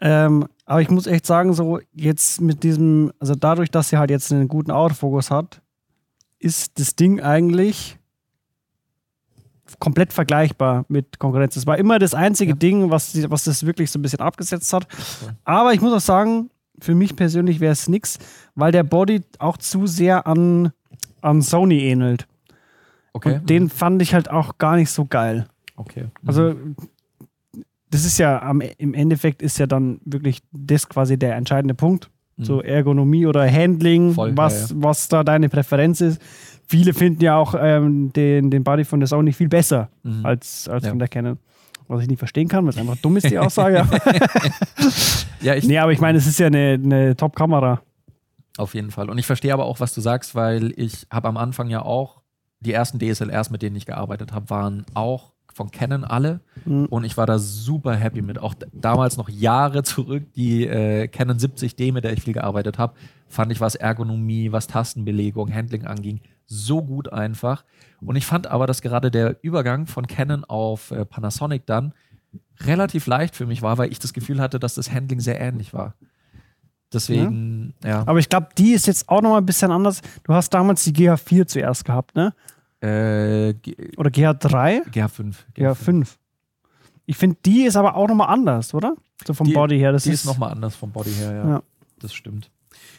Ähm, 0.01 0.47
aber 0.65 0.81
ich 0.81 0.89
muss 0.89 1.05
echt 1.05 1.25
sagen, 1.27 1.53
so 1.53 1.79
jetzt 1.93 2.41
mit 2.41 2.63
diesem, 2.63 3.11
also 3.19 3.35
dadurch, 3.35 3.69
dass 3.69 3.89
sie 3.89 3.97
halt 3.97 4.09
jetzt 4.09 4.31
einen 4.33 4.47
guten 4.47 4.71
Autofokus 4.71 5.29
hat, 5.31 5.61
ist 6.39 6.79
das 6.79 6.95
Ding 6.95 7.21
eigentlich 7.21 7.97
komplett 9.79 10.13
vergleichbar 10.13 10.85
mit 10.87 11.19
Konkurrenz. 11.19 11.55
Das 11.55 11.65
war 11.65 11.77
immer 11.77 11.99
das 11.99 12.13
einzige 12.13 12.51
Ja. 12.51 12.55
Ding, 12.55 12.89
was, 12.91 13.29
was 13.29 13.45
das 13.45 13.65
wirklich 13.65 13.91
so 13.91 13.99
ein 13.99 14.01
bisschen 14.01 14.19
abgesetzt 14.19 14.71
hat. 14.73 14.87
Aber 15.43 15.73
ich 15.73 15.81
muss 15.81 15.93
auch 15.93 15.99
sagen, 15.99 16.49
für 16.79 16.93
mich 16.95 17.15
persönlich 17.15 17.59
wäre 17.59 17.71
es 17.71 17.87
nix, 17.87 18.19
weil 18.55 18.71
der 18.71 18.83
Body 18.83 19.21
auch 19.39 19.57
zu 19.57 19.87
sehr 19.87 20.27
an, 20.27 20.71
an 21.21 21.41
Sony 21.41 21.79
ähnelt. 21.79 22.27
Okay. 23.13 23.35
Und 23.35 23.49
den 23.49 23.69
fand 23.69 24.01
ich 24.01 24.13
halt 24.13 24.29
auch 24.29 24.57
gar 24.57 24.75
nicht 24.75 24.91
so 24.91 25.05
geil. 25.05 25.47
okay. 25.77 26.05
Also, 26.25 26.53
das 27.89 28.03
ist 28.03 28.17
ja 28.17 28.41
am, 28.41 28.61
im 28.61 28.93
Endeffekt 28.93 29.41
ist 29.41 29.57
ja 29.57 29.67
dann 29.67 30.01
wirklich 30.03 30.41
das 30.51 30.89
quasi 30.89 31.17
der 31.17 31.35
entscheidende 31.35 31.73
Punkt. 31.75 32.09
Mhm. 32.35 32.43
So 32.43 32.61
Ergonomie 32.61 33.25
oder 33.25 33.49
Handling, 33.49 34.13
Voll, 34.13 34.35
was, 34.35 34.71
ja, 34.71 34.75
was 34.79 35.07
da 35.07 35.23
deine 35.23 35.47
Präferenz 35.47 36.01
ist. 36.01 36.21
Viele 36.67 36.93
finden 36.93 37.21
ja 37.21 37.35
auch 37.37 37.53
ähm, 37.59 38.11
den, 38.13 38.49
den 38.49 38.63
Body 38.63 38.83
von 38.85 38.99
der 38.99 39.07
Sony 39.07 39.33
viel 39.33 39.47
besser 39.49 39.89
Mhm. 40.03 40.25
als, 40.25 40.67
als 40.67 40.83
Ja. 40.85 40.89
von 40.89 40.99
der 40.99 41.07
Canon. 41.07 41.37
Was 41.87 42.01
ich 42.01 42.07
nicht 42.07 42.17
verstehen 42.17 42.47
kann, 42.47 42.63
weil 42.65 42.71
es 42.71 42.77
einfach 42.79 42.95
dumm 42.97 43.15
ist, 43.17 43.29
die 43.29 43.37
Aussage. 43.39 43.85
ja, 45.41 45.55
ich, 45.55 45.67
nee, 45.67 45.77
aber 45.77 45.91
ich 45.91 45.99
meine, 45.99 46.17
es 46.17 46.25
ist 46.27 46.39
ja 46.39 46.47
eine, 46.47 46.79
eine 46.81 47.15
Top-Kamera. 47.15 47.81
Auf 48.57 48.73
jeden 48.73 48.89
Fall. 48.91 49.09
Und 49.09 49.17
ich 49.17 49.25
verstehe 49.25 49.53
aber 49.53 49.65
auch, 49.65 49.79
was 49.79 49.93
du 49.93 50.01
sagst, 50.01 50.33
weil 50.33 50.73
ich 50.77 51.05
habe 51.11 51.27
am 51.27 51.37
Anfang 51.37 51.69
ja 51.69 51.81
auch 51.83 52.21
die 52.61 52.71
ersten 52.73 52.99
DSLRs, 52.99 53.49
mit 53.51 53.61
denen 53.61 53.75
ich 53.75 53.85
gearbeitet 53.85 54.31
habe, 54.31 54.49
waren 54.49 54.85
auch 54.93 55.33
von 55.53 55.71
Canon 55.71 56.03
alle. 56.03 56.39
Mhm. 56.65 56.85
Und 56.85 57.03
ich 57.03 57.17
war 57.17 57.25
da 57.27 57.37
super 57.37 57.95
happy 57.95 58.21
mit. 58.21 58.39
Auch 58.39 58.55
damals 58.73 59.17
noch 59.17 59.29
Jahre 59.29 59.83
zurück, 59.83 60.23
die 60.35 60.65
äh, 60.65 61.07
Canon 61.07 61.37
70D, 61.37 61.93
mit 61.93 62.03
der 62.03 62.13
ich 62.13 62.21
viel 62.23 62.33
gearbeitet 62.33 62.77
habe, 62.79 62.93
fand 63.27 63.51
ich, 63.51 63.61
was 63.61 63.75
Ergonomie, 63.75 64.51
was 64.51 64.67
Tastenbelegung, 64.67 65.53
Handling 65.53 65.85
anging, 65.85 66.19
so 66.47 66.81
gut 66.83 67.11
einfach. 67.11 67.63
Und 68.01 68.15
ich 68.15 68.25
fand 68.25 68.47
aber, 68.47 68.67
dass 68.67 68.81
gerade 68.81 69.09
der 69.11 69.37
Übergang 69.43 69.87
von 69.87 70.07
Canon 70.07 70.43
auf 70.43 70.91
äh, 70.91 71.05
Panasonic 71.05 71.65
dann 71.65 71.93
relativ 72.61 73.07
leicht 73.07 73.35
für 73.35 73.45
mich 73.45 73.61
war, 73.61 73.77
weil 73.77 73.91
ich 73.91 73.99
das 73.99 74.13
Gefühl 74.13 74.39
hatte, 74.39 74.59
dass 74.59 74.75
das 74.75 74.91
Handling 74.91 75.19
sehr 75.19 75.39
ähnlich 75.39 75.73
war. 75.73 75.95
Deswegen, 76.93 77.73
ja. 77.83 78.03
Aber 78.05 78.19
ich 78.19 78.29
glaube, 78.29 78.49
die 78.57 78.71
ist 78.71 78.87
jetzt 78.87 79.09
auch 79.09 79.21
nochmal 79.21 79.41
ein 79.41 79.45
bisschen 79.45 79.71
anders. 79.71 80.01
Du 80.23 80.33
hast 80.33 80.53
damals 80.53 80.83
die 80.83 80.93
GH4 80.93 81.45
zuerst 81.47 81.83
gehabt, 81.83 82.15
ne? 82.15 82.33
Äh, 82.81 83.55
Oder 83.97 84.09
GH3? 84.11 84.87
GH5. 84.91 85.35
GH5. 85.57 86.07
Ich 87.07 87.17
finde, 87.17 87.37
die 87.45 87.63
ist 87.63 87.75
aber 87.75 87.95
auch 87.95 88.07
nochmal 88.07 88.29
anders, 88.29 88.73
oder? 88.73 88.95
So 89.25 89.33
vom 89.33 89.47
Die- 89.47 89.53
Body 89.53 89.77
her. 89.77 89.91
Das 89.91 90.03
Die 90.03 90.11
ist 90.11 90.25
nochmal 90.25 90.51
anders 90.51 90.75
vom 90.75 90.91
Body 90.91 91.11
her, 91.11 91.33
ja. 91.33 91.49
Ja. 91.49 91.63
Das 91.99 92.13
stimmt. 92.13 92.51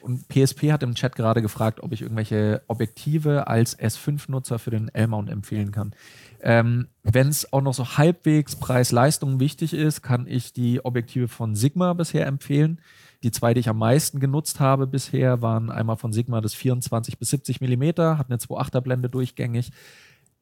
Und 0.07 0.29
PSP 0.29 0.71
hat 0.71 0.85
im 0.85 0.95
Chat 0.95 1.17
gerade 1.17 1.43
gefragt, 1.43 1.83
ob 1.83 1.93
ich 1.93 2.03
irgendwelche 2.03 2.63
Objektive 2.69 3.49
als 3.49 3.77
S5-Nutzer 3.77 4.61
für 4.61 4.71
den 4.71 4.89
L-Mount 4.89 5.29
empfehlen 5.29 5.73
kann. 5.73 5.97
Ähm, 6.41 6.87
Wenn 7.03 7.27
es 7.27 7.53
auch 7.53 7.61
noch 7.61 7.75
so 7.75 7.99
halbwegs 7.99 8.55
Preis-Leistung 8.55 9.41
wichtig 9.41 9.75
ist, 9.75 10.03
kann 10.03 10.29
ich 10.29 10.53
die 10.53 10.85
Objektive 10.85 11.27
von 11.27 11.57
Sigma 11.57 11.93
bisher 11.93 12.29
empfehlen. 12.29 12.81
Die 13.25 13.33
zwei, 13.33 13.53
die 13.53 13.59
ich 13.59 13.69
am 13.69 13.79
meisten 13.79 14.21
genutzt 14.21 14.61
habe 14.61 14.87
bisher, 14.87 15.43
waren 15.43 15.73
einmal 15.73 15.97
von 15.97 16.13
Sigma 16.13 16.41
das 16.41 16.55
24 16.55 17.19
bis 17.19 17.31
70 17.31 17.61
Millimeter, 17.61 18.17
hat 18.17 18.31
eine 18.31 18.39
2.8er 18.39 18.83
Blende 18.83 19.11
durchgängig, 19.11 19.73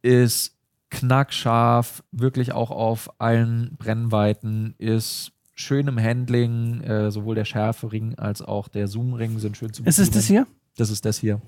ist 0.02 0.58
knackscharf, 0.90 2.04
wirklich 2.12 2.52
auch 2.52 2.70
auf 2.70 3.18
allen 3.18 3.76
Brennweiten, 3.78 4.74
ist 4.76 5.32
schön 5.54 5.86
im 5.88 6.00
Handling, 6.00 6.80
äh, 6.82 7.10
sowohl 7.10 7.34
der 7.34 7.44
Schärfering 7.44 8.14
als 8.18 8.42
auch 8.42 8.68
der 8.68 8.88
Zoomring 8.88 9.38
sind 9.38 9.56
schön 9.56 9.72
zu 9.72 9.84
Ist 9.84 9.98
es 9.98 10.10
das 10.10 10.26
bedienen. 10.26 10.46
hier? 10.46 10.54
Das 10.76 10.90
ist 10.90 11.04
das 11.04 11.18
hier. 11.18 11.40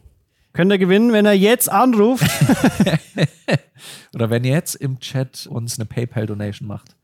Könnt 0.52 0.72
ihr 0.72 0.78
gewinnen, 0.78 1.12
wenn 1.12 1.26
er 1.26 1.34
jetzt 1.34 1.70
anruft. 1.70 2.24
Oder 4.14 4.30
wenn 4.30 4.44
ihr 4.44 4.52
jetzt 4.52 4.76
im 4.76 5.00
Chat 5.00 5.46
uns 5.46 5.78
eine 5.78 5.84
PayPal-Donation 5.84 6.66
macht. 6.66 6.96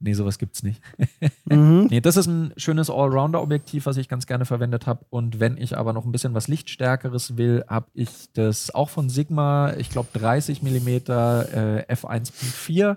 Nee, 0.00 0.14
sowas 0.14 0.38
gibt's 0.38 0.62
nicht. 0.62 0.80
mhm. 1.44 1.88
Nee, 1.90 2.00
das 2.00 2.16
ist 2.16 2.26
ein 2.26 2.52
schönes 2.56 2.88
Allrounder-Objektiv, 2.88 3.86
was 3.86 3.96
ich 3.96 4.08
ganz 4.08 4.26
gerne 4.26 4.44
verwendet 4.44 4.86
habe. 4.86 5.04
Und 5.10 5.40
wenn 5.40 5.56
ich 5.56 5.76
aber 5.76 5.92
noch 5.92 6.04
ein 6.04 6.12
bisschen 6.12 6.34
was 6.34 6.48
Lichtstärkeres 6.48 7.36
will, 7.36 7.64
habe 7.68 7.86
ich 7.94 8.08
das 8.32 8.74
auch 8.74 8.90
von 8.90 9.08
Sigma, 9.08 9.74
ich 9.76 9.90
glaube 9.90 10.08
30 10.12 10.62
mm 10.62 10.88
äh, 10.88 11.84
f1.4 11.92 12.96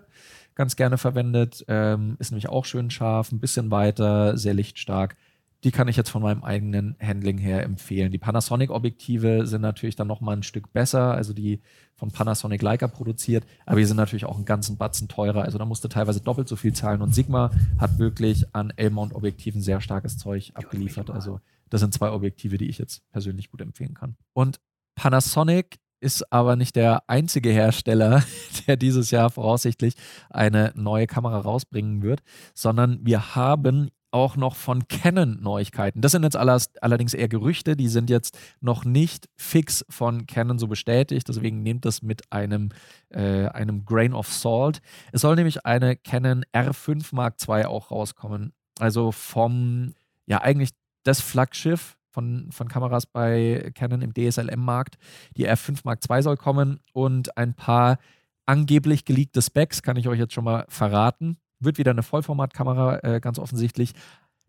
ganz 0.56 0.76
gerne 0.76 0.98
verwendet. 0.98 1.64
Ähm, 1.68 2.18
ist 2.20 2.32
nämlich 2.32 2.50
auch 2.50 2.66
schön 2.66 2.90
scharf, 2.92 3.32
ein 3.32 3.40
bisschen 3.40 3.72
weiter, 3.72 4.38
sehr 4.38 4.54
lichtstark. 4.54 5.16
die 5.64 5.72
kann 5.72 5.88
ich 5.88 5.96
jetzt 5.96 6.10
von 6.10 6.24
meinem 6.24 6.44
eigenen 6.44 6.96
Handling 7.00 7.38
her 7.38 7.64
empfehlen. 7.64 8.12
Die 8.12 8.18
Panasonic-Objektive 8.18 9.46
sind 9.46 9.62
natürlich 9.62 9.96
dann 9.96 10.08
nochmal 10.08 10.38
ein 10.38 10.44
Stück 10.44 10.74
besser, 10.74 11.14
also 11.14 11.34
die 11.34 11.62
von 11.96 12.10
Panasonic 12.10 12.64
Leica 12.64 12.88
produziert, 12.88 13.46
aber 13.66 13.80
die 13.80 13.86
sind 13.86 13.98
natürlich 13.98 14.26
auch 14.26 14.38
einen 14.38 14.46
ganzen 14.46 14.78
Batzen 14.78 15.08
teurer. 15.08 15.44
Also 15.44 15.60
da 15.60 15.66
musste 15.66 15.88
teilweise 15.88 16.20
doppelt 16.20 16.48
so 16.48 16.56
viel 16.56 16.74
zahlen 16.74 17.02
und 17.02 17.14
Sigma 17.14 17.52
hat 17.78 18.00
wirklich 18.00 18.46
an 18.56 18.74
L-Mount-Objektiven 18.76 19.62
sehr 19.62 19.82
starkes 19.82 20.18
Zeug 20.18 20.52
abgeliefert. 20.56 21.12
Also 21.12 21.40
das 21.70 21.82
sind 21.82 21.94
zwei 21.94 22.12
Objektive, 22.12 22.58
die 22.58 22.68
ich 22.68 22.80
jetzt 22.80 23.04
persönlich 23.12 23.52
gut 23.52 23.62
empfehlen 23.62 23.94
kann. 23.94 24.16
Und 24.34 24.60
Panasonic 24.96 25.78
ist 26.02 26.32
aber 26.34 26.56
nicht 26.56 26.76
der 26.76 27.04
einzige 27.08 27.52
Hersteller, 27.52 28.24
der 28.68 28.76
dieses 28.76 29.12
Jahr 29.12 29.30
voraussichtlich 29.30 29.94
eine 30.30 30.74
neue 30.76 31.08
Kamera 31.08 31.40
rausbringen 31.40 32.02
wird, 32.02 32.22
sondern 32.54 33.00
wir 33.04 33.36
haben 33.36 33.90
auch 34.12 34.36
noch 34.36 34.56
von 34.56 34.88
Canon 34.88 35.42
Neuigkeiten. 35.42 36.02
Das 36.02 36.12
sind 36.12 36.24
jetzt 36.24 36.36
allerdings 36.36 37.14
eher 37.14 37.30
Gerüchte, 37.30 37.78
die 37.78 37.88
sind 37.88 38.10
jetzt 38.10 38.38
noch 38.60 38.84
nicht 38.84 39.30
fix 39.38 39.86
von 39.90 40.28
Canon 40.28 40.60
so 40.60 40.68
bestätigt, 40.68 41.30
deswegen 41.30 41.64
nehmt 41.64 41.86
das 41.86 42.02
mit 42.02 42.24
einem, 42.30 42.70
äh, 43.10 43.48
einem 43.48 43.86
Grain 43.86 44.14
of 44.14 44.28
Salt. 44.28 44.82
Es 45.14 45.22
soll 45.22 45.36
nämlich 45.36 45.66
eine 45.66 45.96
Canon 45.96 46.44
R5 46.54 47.16
Mark 47.16 47.36
II 47.48 47.66
auch 47.66 47.92
rauskommen. 47.92 48.52
Also 48.80 49.12
vom, 49.12 49.94
ja, 50.26 50.42
eigentlich 50.42 50.72
das 51.04 51.22
Flaggschiff 51.22 51.98
von, 52.12 52.52
von 52.52 52.68
Kameras 52.68 53.06
bei 53.06 53.72
Canon 53.74 54.02
im 54.02 54.14
DSLM-Markt. 54.14 54.98
Die 55.38 55.50
R5 55.50 55.82
Mark 55.84 56.00
II 56.10 56.22
soll 56.22 56.38
kommen 56.38 56.80
und 56.94 57.38
ein 57.38 57.54
paar 57.54 57.98
angeblich 58.46 59.06
geleakte 59.06 59.42
Specs 59.42 59.82
kann 59.82 59.98
ich 59.98 60.08
euch 60.08 60.20
jetzt 60.20 60.34
schon 60.34 60.44
mal 60.44 60.66
verraten. 60.68 61.38
Wird 61.60 61.78
wieder 61.78 61.92
eine 61.92 62.04
Vollformatkamera, 62.04 63.00
äh, 63.04 63.20
ganz 63.20 63.40
offensichtlich. 63.40 63.94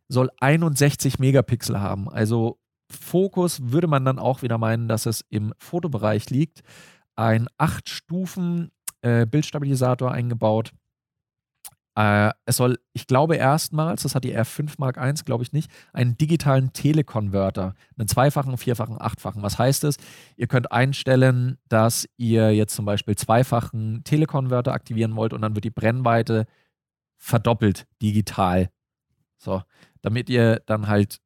Soll 0.09 0.31
61 0.41 1.19
Megapixel 1.19 1.81
haben. 1.81 2.09
Also 2.09 2.59
Fokus 2.91 3.71
würde 3.71 3.87
man 3.87 4.05
dann 4.05 4.19
auch 4.19 4.43
wieder 4.43 4.59
meinen, 4.59 4.89
dass 4.89 5.07
es 5.07 5.25
im 5.31 5.55
Fotobereich 5.59 6.31
liegt. 6.31 6.63
Ein 7.15 7.49
8 7.59 7.89
Stufen 7.89 8.71
äh, 9.03 9.27
Bildstabilisator 9.27 10.11
eingebaut 10.11 10.73
äh, 11.95 12.31
es 12.47 12.57
soll, 12.57 12.79
ich 12.95 13.07
glaube 13.07 13.37
erstmals, 13.37 14.03
das 14.03 14.15
hat 14.15 14.25
die 14.25 14.37
R5 14.37 14.75
Mark 14.79 14.97
I, 14.97 15.13
glaube 15.25 15.45
ich 15.45 15.53
nicht, 15.53 15.71
einen 15.93 16.17
digitalen 16.17 16.73
Telekonverter, 16.73 17.75
einen 17.99 18.09
zweifachen, 18.09 18.57
vierfachen, 18.57 19.01
achtfachen. 19.01 19.43
Was 19.43 19.59
heißt 19.59 19.85
es? 19.85 19.97
Ihr 20.37 20.47
könnt 20.47 20.73
einstellen, 20.73 21.59
dass 21.69 22.09
ihr 22.17 22.55
jetzt 22.55 22.75
zum 22.75 22.87
Beispiel 22.87 23.17
zweifachen 23.17 24.05
Telekonverter 24.05 24.73
aktivieren 24.73 25.17
wollt 25.17 25.35
und 25.35 25.43
dann 25.43 25.55
wird 25.55 25.65
die 25.65 25.71
Brennweite 25.71 26.47
verdoppelt 27.19 27.87
digital. 28.01 28.71
So, 29.37 29.63
damit 30.01 30.31
ihr 30.31 30.63
dann 30.67 30.89
halt 30.89 31.19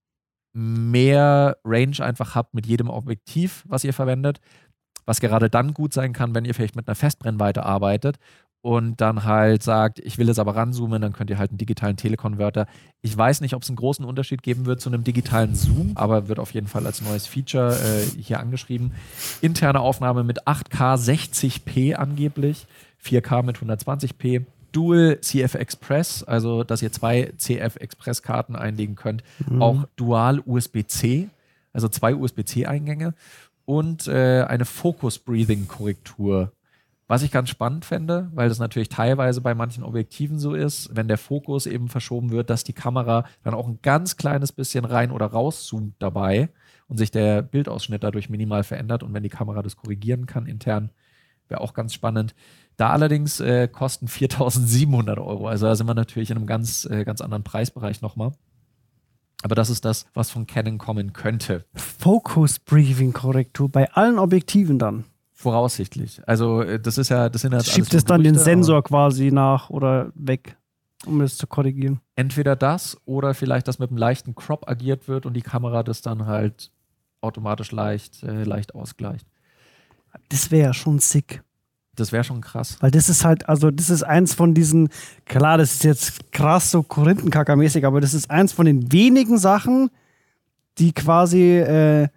mehr 0.53 1.59
Range 1.65 2.01
einfach 2.01 2.35
habt 2.35 2.55
mit 2.55 2.67
jedem 2.67 2.89
Objektiv, 2.89 3.63
was 3.69 3.85
ihr 3.85 3.93
verwendet. 3.93 4.41
Was 5.05 5.21
gerade 5.21 5.49
dann 5.49 5.73
gut 5.73 5.93
sein 5.93 6.13
kann, 6.13 6.35
wenn 6.35 6.45
ihr 6.45 6.55
vielleicht 6.55 6.75
mit 6.75 6.89
einer 6.89 6.97
Festbrennweite 6.97 7.65
arbeitet 7.65 8.19
und 8.67 9.01
dann 9.01 9.23
halt 9.23 9.63
sagt, 9.63 10.01
ich 10.01 10.19
will 10.19 10.29
es 10.29 10.41
aber 10.41 10.57
ranzoomen, 10.57 11.01
dann 11.01 11.13
könnt 11.13 11.31
ihr 11.31 11.39
halt 11.39 11.53
einen 11.53 11.59
digitalen 11.59 11.97
Telekonverter. 11.97 12.67
Ich 13.01 13.17
weiß 13.17 13.41
nicht, 13.41 13.55
ob 13.55 13.63
es 13.63 13.69
einen 13.69 13.77
großen 13.77 14.05
Unterschied 14.05 14.43
geben 14.43 14.67
wird 14.67 14.81
zu 14.81 14.91
einem 14.91 15.05
digitalen 15.05 15.55
Zoom, 15.55 15.93
aber 15.95 16.27
wird 16.27 16.41
auf 16.41 16.53
jeden 16.53 16.67
Fall 16.67 16.85
als 16.85 17.01
neues 17.01 17.29
Feature 17.29 17.77
äh, 17.77 18.21
hier 18.21 18.41
angeschrieben. 18.41 18.91
Interne 19.41 19.79
Aufnahme 19.79 20.25
mit 20.25 20.49
8K 20.49 20.97
60p 20.97 21.95
angeblich, 21.95 22.67
4K 23.05 23.45
mit 23.45 23.59
120p. 23.59 24.47
Dual 24.73 25.21
CF 25.21 25.55
Express, 25.55 26.25
also 26.25 26.65
dass 26.65 26.83
ihr 26.83 26.91
zwei 26.91 27.33
CF 27.39 27.77
Express 27.77 28.25
Karten 28.25 28.57
einlegen 28.57 28.97
könnt. 28.97 29.23
Mhm. 29.49 29.63
Auch 29.63 29.85
Dual 29.95 30.41
USB-C, 30.45 31.29
also 31.73 31.89
zwei 31.89 32.17
USB-C-Eingänge 32.17 33.15
und 33.65 34.09
äh, 34.09 34.43
eine 34.43 34.65
Focus 34.65 35.21
Breathing 35.21 35.69
Korrektur 35.69 36.51
was 37.09 37.23
ich 37.23 37.31
ganz 37.31 37.51
spannend 37.51 37.85
fände, 37.85 38.31
weil 38.35 38.49
das 38.49 38.59
natürlich 38.59 38.89
teilweise 38.89 39.41
bei 39.41 39.55
manchen 39.55 39.85
Objektiven 39.85 40.39
so 40.39 40.55
ist, 40.55 40.91
wenn 40.93 41.09
der 41.09 41.19
Fokus 41.19 41.67
eben 41.67 41.89
verschoben 41.89 42.31
wird, 42.31 42.51
dass 42.51 42.65
die 42.65 42.73
Kamera 42.73 43.25
dann 43.45 43.55
auch 43.55 43.69
ein 43.69 43.79
ganz 43.83 44.17
kleines 44.17 44.53
bisschen 44.53 44.85
rein 44.85 45.13
oder 45.13 45.27
rauszoomt 45.27 45.95
dabei 46.01 46.49
und 46.89 46.99
sich 46.99 47.11
der 47.11 47.43
Bildausschnitt 47.43 48.03
dadurch 48.03 48.29
minimal 48.29 48.65
verändert. 48.65 49.03
Und 49.03 49.15
wenn 49.15 49.23
die 49.23 49.29
Kamera 49.29 49.63
das 49.63 49.77
korrigieren 49.77 50.27
kann 50.27 50.47
intern, 50.47 50.91
wäre 51.49 51.61
auch 51.61 51.75
ganz 51.75 51.95
spannend. 51.95 52.35
Da 52.77 52.91
allerdings 52.91 53.41
äh, 53.41 53.69
kosten 53.69 54.09
4700 54.09 55.19
Euro. 55.19 55.49
Also 55.49 55.67
da 55.67 55.77
sind 55.77 55.87
wir 55.87 55.95
natürlich 55.95 56.31
in 56.31 56.37
einem 56.37 56.47
ganz, 56.47 56.85
äh, 56.87 57.05
ganz 57.05 57.21
anderen 57.21 57.45
Preisbereich 57.45 58.03
nochmal. 58.03 58.33
Aber 59.43 59.55
das 59.55 59.71
ist 59.71 59.85
das, 59.85 60.07
was 60.13 60.31
von 60.31 60.47
Canon 60.47 60.79
kommen 60.79 61.13
könnte. 61.13 61.65
Focus 61.75 62.59
Briefing 62.59 63.13
Korrektur 63.13 63.69
bei 63.69 63.93
allen 63.93 64.19
Objektiven 64.19 64.79
dann. 64.79 65.05
Voraussichtlich. 65.47 66.21
Also 66.27 66.61
äh, 66.61 66.81
das 66.81 66.99
ist 66.99 67.09
ja, 67.09 67.29
das 67.29 67.43
sind 67.43 67.53
ja 67.53 67.63
Schiebt 67.63 67.95
es 67.95 68.05
dann 68.05 68.25
den 68.25 68.35
Sensor 68.35 68.83
quasi 68.83 69.31
nach 69.31 69.71
oder 69.71 70.11
weg, 70.17 70.57
um 71.07 71.21
es 71.21 71.37
zu 71.37 71.47
korrigieren. 71.47 72.01
Entweder 72.17 72.57
das 72.57 72.97
oder 73.05 73.33
vielleicht, 73.33 73.69
dass 73.69 73.79
mit 73.79 73.91
einem 73.91 73.97
leichten 73.97 74.35
Crop 74.35 74.69
agiert 74.69 75.07
wird 75.07 75.25
und 75.25 75.35
die 75.35 75.43
Kamera 75.43 75.85
das 75.85 76.03
dann 76.03 76.27
halt 76.27 76.73
automatisch 77.21 77.71
leicht, 77.71 78.25
äh, 78.25 78.43
leicht 78.43 78.75
ausgleicht. 78.75 79.25
Das 80.31 80.51
wäre 80.51 80.65
ja 80.65 80.75
schon 80.75 80.99
sick. 80.99 81.45
Das 81.95 82.11
wäre 82.11 82.25
schon 82.25 82.41
krass. 82.41 82.79
Weil 82.81 82.91
das 82.91 83.09
ist 83.09 83.25
halt, 83.25 83.49
also 83.49 83.71
das 83.71 83.89
ist 83.89 84.03
eins 84.03 84.35
von 84.35 84.53
diesen, 84.53 84.89
klar, 85.27 85.59
das 85.59 85.75
ist 85.75 85.85
jetzt 85.85 86.33
krass 86.33 86.73
so 86.73 86.81
Korinthenkacker-mäßig, 86.81 87.87
aber 87.87 88.01
das 88.01 88.15
ist 88.15 88.33
eins 88.33 88.53
von 88.53 88.67
den 88.67 88.91
wenigen 88.91 89.39
Sachen, 89.39 89.91
die 90.79 90.93
quasi 90.93 91.57
äh, 91.59 92.09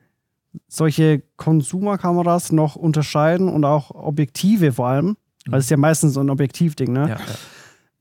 solche 0.68 1.24
Konsumerkameras 1.38 2.52
noch 2.52 2.76
unterscheiden 2.76 3.50
und 3.50 3.66
auch 3.66 3.92
Objektive 3.92 4.72
vor 4.72 4.88
allem, 4.88 5.06
mhm. 5.08 5.16
weil 5.48 5.60
es 5.60 5.70
ja 5.70 5.78
meistens 5.78 6.14
so 6.14 6.20
ein 6.20 6.30
Objektivding, 6.30 6.92
ne? 6.92 7.02
Ja, 7.02 7.08
ja. 7.08 7.18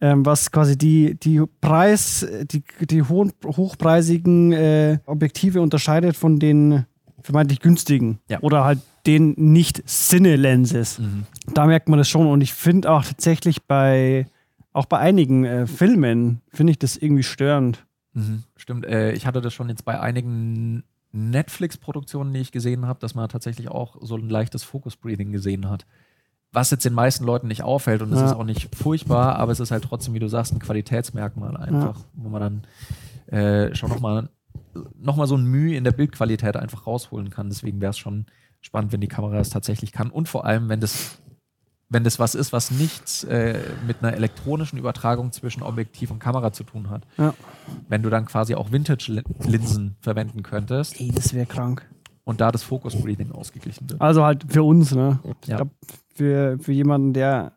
Ähm, 0.00 0.24
was 0.24 0.52
quasi 0.52 0.78
die, 0.78 1.18
die 1.18 1.42
Preis, 1.60 2.24
die, 2.44 2.62
die 2.82 3.02
hohen, 3.02 3.32
hochpreisigen 3.44 4.52
äh, 4.52 4.98
Objektive 5.06 5.60
unterscheidet 5.60 6.16
von 6.16 6.38
den 6.38 6.84
vermeintlich 7.20 7.58
günstigen 7.58 8.20
ja. 8.28 8.38
oder 8.40 8.64
halt 8.64 8.78
den 9.06 9.34
nicht 9.36 9.82
Sinne-Lenses. 9.86 11.00
Mhm. 11.00 11.24
Da 11.52 11.66
merkt 11.66 11.88
man 11.88 11.98
das 11.98 12.08
schon 12.08 12.28
und 12.28 12.42
ich 12.42 12.54
finde 12.54 12.92
auch 12.92 13.04
tatsächlich 13.04 13.64
bei 13.64 14.26
auch 14.72 14.86
bei 14.86 14.98
einigen 14.98 15.44
äh, 15.44 15.66
Filmen 15.66 16.42
finde 16.52 16.70
ich 16.70 16.78
das 16.78 16.96
irgendwie 16.96 17.24
störend. 17.24 17.84
Mhm. 18.12 18.44
Stimmt, 18.56 18.86
äh, 18.86 19.12
ich 19.12 19.26
hatte 19.26 19.40
das 19.40 19.52
schon 19.52 19.68
jetzt 19.68 19.84
bei 19.84 19.98
einigen 19.98 20.84
Netflix-Produktionen, 21.12 22.32
die 22.32 22.40
ich 22.40 22.52
gesehen 22.52 22.86
habe, 22.86 23.00
dass 23.00 23.14
man 23.14 23.28
tatsächlich 23.28 23.68
auch 23.68 23.96
so 24.00 24.16
ein 24.16 24.28
leichtes 24.28 24.62
Focus-Breathing 24.62 25.32
gesehen 25.32 25.68
hat. 25.68 25.86
Was 26.52 26.70
jetzt 26.70 26.84
den 26.84 26.94
meisten 26.94 27.24
Leuten 27.24 27.48
nicht 27.48 27.62
auffällt 27.62 28.02
und 28.02 28.12
es 28.12 28.20
ja. 28.20 28.26
ist 28.26 28.32
auch 28.32 28.44
nicht 28.44 28.74
furchtbar, 28.74 29.36
aber 29.36 29.52
es 29.52 29.60
ist 29.60 29.70
halt 29.70 29.84
trotzdem, 29.84 30.14
wie 30.14 30.18
du 30.18 30.28
sagst, 30.28 30.52
ein 30.52 30.58
Qualitätsmerkmal 30.58 31.56
einfach, 31.56 31.98
ja. 31.98 32.04
wo 32.14 32.28
man 32.28 32.40
dann 33.26 33.38
äh, 33.38 33.74
schon 33.74 33.90
nochmal 33.90 34.30
noch 34.98 35.16
mal 35.16 35.26
so 35.26 35.36
ein 35.36 35.44
Mühe 35.44 35.76
in 35.76 35.84
der 35.84 35.92
Bildqualität 35.92 36.56
einfach 36.56 36.86
rausholen 36.86 37.30
kann. 37.30 37.48
Deswegen 37.48 37.80
wäre 37.80 37.90
es 37.90 37.98
schon 37.98 38.26
spannend, 38.60 38.92
wenn 38.92 39.00
die 39.00 39.08
Kamera 39.08 39.36
das 39.36 39.50
tatsächlich 39.50 39.92
kann 39.92 40.10
und 40.10 40.28
vor 40.28 40.44
allem, 40.44 40.68
wenn 40.68 40.80
das 40.80 41.18
wenn 41.90 42.04
das 42.04 42.18
was 42.18 42.34
ist, 42.34 42.52
was 42.52 42.70
nichts 42.70 43.24
äh, 43.24 43.58
mit 43.86 44.02
einer 44.02 44.14
elektronischen 44.14 44.78
Übertragung 44.78 45.32
zwischen 45.32 45.62
Objektiv 45.62 46.10
und 46.10 46.18
Kamera 46.18 46.52
zu 46.52 46.64
tun 46.64 46.90
hat. 46.90 47.02
Ja. 47.16 47.34
Wenn 47.88 48.02
du 48.02 48.10
dann 48.10 48.26
quasi 48.26 48.54
auch 48.54 48.72
Vintage-Linsen 48.72 49.96
verwenden 50.00 50.42
könntest. 50.42 51.00
Ey, 51.00 51.10
das 51.14 51.32
wäre 51.32 51.46
krank. 51.46 51.88
Und 52.24 52.42
da 52.42 52.52
das 52.52 52.62
Focus 52.62 53.00
Breathing 53.00 53.32
ausgeglichen 53.32 53.88
wird. 53.88 54.00
Also 54.02 54.22
halt 54.22 54.44
für 54.48 54.62
uns, 54.62 54.94
ne? 54.94 55.18
Ich 55.40 55.48
ja. 55.48 55.56
glaube, 55.56 55.70
für, 56.14 56.58
für 56.58 56.72
jemanden, 56.72 57.14
der. 57.14 57.52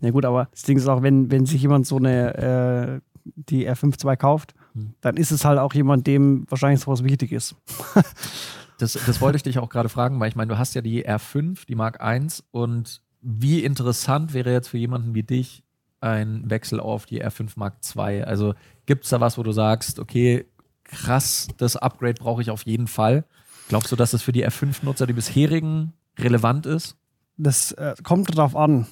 Na 0.00 0.08
ja 0.08 0.12
gut, 0.12 0.24
aber 0.24 0.48
das 0.50 0.62
Ding 0.62 0.76
ist 0.76 0.88
auch, 0.88 1.02
wenn, 1.02 1.30
wenn 1.30 1.46
sich 1.46 1.62
jemand 1.62 1.86
so 1.86 1.96
eine 1.96 3.00
äh, 3.00 3.00
die 3.24 3.70
R52 3.70 4.16
kauft, 4.16 4.54
hm. 4.72 4.94
dann 5.00 5.16
ist 5.16 5.30
es 5.30 5.44
halt 5.44 5.58
auch 5.58 5.72
jemand, 5.74 6.06
dem 6.06 6.44
wahrscheinlich 6.48 6.80
sowas 6.80 7.04
wichtig 7.04 7.32
ist. 7.32 7.54
das, 8.78 8.94
das 8.94 9.20
wollte 9.20 9.36
ich 9.36 9.42
dich 9.44 9.58
auch 9.58 9.68
gerade 9.68 9.88
fragen, 9.88 10.18
weil 10.18 10.28
ich 10.28 10.36
meine, 10.36 10.48
du 10.48 10.58
hast 10.58 10.74
ja 10.74 10.82
die 10.82 11.06
R5, 11.06 11.66
die 11.66 11.76
Mark 11.76 12.00
I 12.02 12.26
und 12.50 13.00
wie 13.28 13.64
interessant 13.64 14.34
wäre 14.34 14.52
jetzt 14.52 14.68
für 14.68 14.78
jemanden 14.78 15.14
wie 15.14 15.24
dich 15.24 15.64
ein 16.00 16.48
Wechsel 16.48 16.78
auf 16.78 17.06
die 17.06 17.24
R5 17.24 17.50
Mark 17.56 17.74
II? 17.96 18.22
Also 18.22 18.54
gibt 18.86 19.02
es 19.02 19.10
da 19.10 19.20
was, 19.20 19.36
wo 19.36 19.42
du 19.42 19.50
sagst, 19.50 19.98
okay, 19.98 20.46
krass, 20.84 21.48
das 21.56 21.76
Upgrade 21.76 22.14
brauche 22.14 22.40
ich 22.40 22.50
auf 22.50 22.62
jeden 22.62 22.86
Fall? 22.86 23.24
Glaubst 23.68 23.90
du, 23.90 23.96
dass 23.96 24.12
das 24.12 24.22
für 24.22 24.30
die 24.30 24.46
R5-Nutzer, 24.46 25.08
die 25.08 25.12
bisherigen, 25.12 25.92
relevant 26.16 26.66
ist? 26.66 26.96
Das 27.36 27.72
äh, 27.72 27.96
kommt 28.04 28.38
darauf 28.38 28.54
an. 28.54 28.86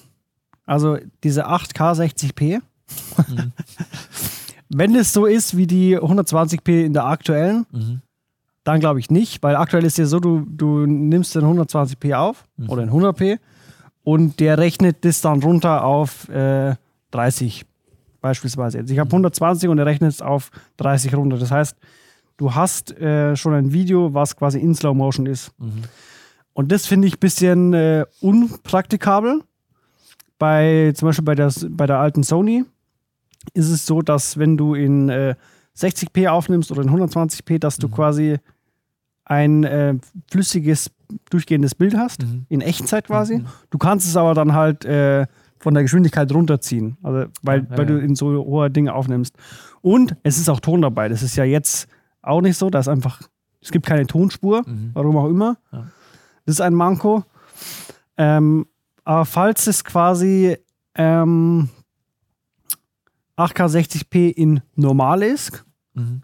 Also 0.65 0.97
diese 1.23 1.47
8K 1.47 1.93
60p, 1.93 2.59
mhm. 3.29 3.53
wenn 4.69 4.95
es 4.95 5.13
so 5.13 5.25
ist 5.25 5.55
wie 5.55 5.67
die 5.67 5.97
120p 5.97 6.83
in 6.83 6.91
der 6.91 7.05
aktuellen, 7.05 7.65
mhm. 7.71 8.01
dann 8.65 8.81
glaube 8.81 8.99
ich 8.99 9.09
nicht, 9.09 9.41
weil 9.43 9.55
aktuell 9.55 9.85
ist 9.85 9.97
ja 9.97 10.07
so, 10.07 10.19
du, 10.19 10.45
du 10.45 10.85
nimmst 10.85 11.35
den 11.35 11.43
120p 11.43 12.15
auf 12.15 12.45
mhm. 12.57 12.69
oder 12.69 12.85
den 12.85 12.91
100p 12.91 13.39
und 14.05 14.39
der 14.39 14.57
rechnet 14.59 15.03
das 15.03 15.19
dann 15.19 15.41
runter 15.43 15.83
auf 15.83 16.29
äh, 16.29 16.75
30 17.11 17.65
beispielsweise. 18.21 18.77
Also 18.77 18.93
ich 18.93 18.99
habe 18.99 19.09
120 19.09 19.67
und 19.67 19.79
er 19.79 19.85
rechnet 19.87 20.11
es 20.11 20.21
auf 20.21 20.51
30 20.77 21.15
runter. 21.15 21.37
Das 21.37 21.51
heißt, 21.51 21.75
du 22.37 22.53
hast 22.53 22.97
äh, 22.99 23.35
schon 23.35 23.53
ein 23.53 23.73
Video, 23.73 24.13
was 24.13 24.35
quasi 24.35 24.59
in 24.59 24.75
Slow 24.75 24.93
Motion 24.95 25.25
ist. 25.25 25.51
Mhm. 25.57 25.81
Und 26.53 26.71
das 26.71 26.85
finde 26.85 27.07
ich 27.07 27.15
ein 27.15 27.19
bisschen 27.19 27.73
äh, 27.73 28.05
unpraktikabel. 28.21 29.41
Bei, 30.37 30.93
zum 30.95 31.07
Beispiel 31.07 31.25
bei 31.25 31.35
der, 31.35 31.51
bei 31.69 31.87
der 31.87 31.97
alten 31.97 32.21
Sony 32.21 32.63
ist 33.53 33.69
es 33.69 33.85
so, 33.87 34.01
dass 34.01 34.37
wenn 34.37 34.55
du 34.55 34.75
in 34.75 35.09
äh, 35.09 35.35
60p 35.75 36.27
aufnimmst 36.27 36.71
oder 36.71 36.83
in 36.83 36.89
120p, 36.89 37.57
dass 37.57 37.77
du 37.77 37.87
Mhm. 37.87 37.91
quasi 37.91 38.37
ein 39.23 39.63
äh, 39.63 39.95
flüssiges, 40.29 40.91
durchgehendes 41.29 41.75
Bild 41.75 41.95
hast, 41.95 42.23
Mhm. 42.23 42.45
in 42.49 42.61
Echtzeit 42.61 43.07
quasi. 43.07 43.37
Mhm. 43.39 43.45
Du 43.69 43.77
kannst 43.77 44.07
es 44.07 44.15
aber 44.17 44.33
dann 44.33 44.53
halt 44.53 44.85
äh, 44.85 45.27
von 45.59 45.73
der 45.73 45.83
Geschwindigkeit 45.83 46.31
runterziehen, 46.33 46.97
also 47.01 47.27
weil, 47.41 47.63
Ja, 47.63 47.67
ja, 47.71 47.77
weil 47.77 47.85
du 47.85 47.97
in 47.99 48.15
so 48.15 48.27
hoher 48.45 48.69
Dinge 48.69 48.93
aufnimmst. 48.93 49.35
Und 49.81 50.15
es 50.23 50.37
ist 50.37 50.49
auch 50.49 50.59
Ton 50.59 50.81
dabei. 50.81 51.09
Das 51.09 51.21
ist 51.23 51.35
ja 51.35 51.43
jetzt 51.43 51.87
auch 52.21 52.41
nicht 52.41 52.57
so, 52.57 52.69
dass 52.69 52.87
einfach, 52.87 53.21
es 53.61 53.71
gibt 53.71 53.85
keine 53.85 54.05
Tonspur, 54.07 54.63
Mhm. 54.67 54.91
warum 54.93 55.17
auch 55.17 55.27
immer. 55.29 55.57
Ja. 55.71 55.87
Das 56.45 56.55
ist 56.55 56.61
ein 56.61 56.73
Manko. 56.75 57.23
Ähm, 58.17 58.65
aber 59.03 59.25
falls 59.25 59.67
es 59.67 59.83
quasi 59.83 60.57
ähm, 60.95 61.69
8K 63.37 63.65
60p 63.67 64.29
in 64.31 64.61
normal 64.75 65.23
ist, 65.23 65.65
Mhm. 65.93 66.21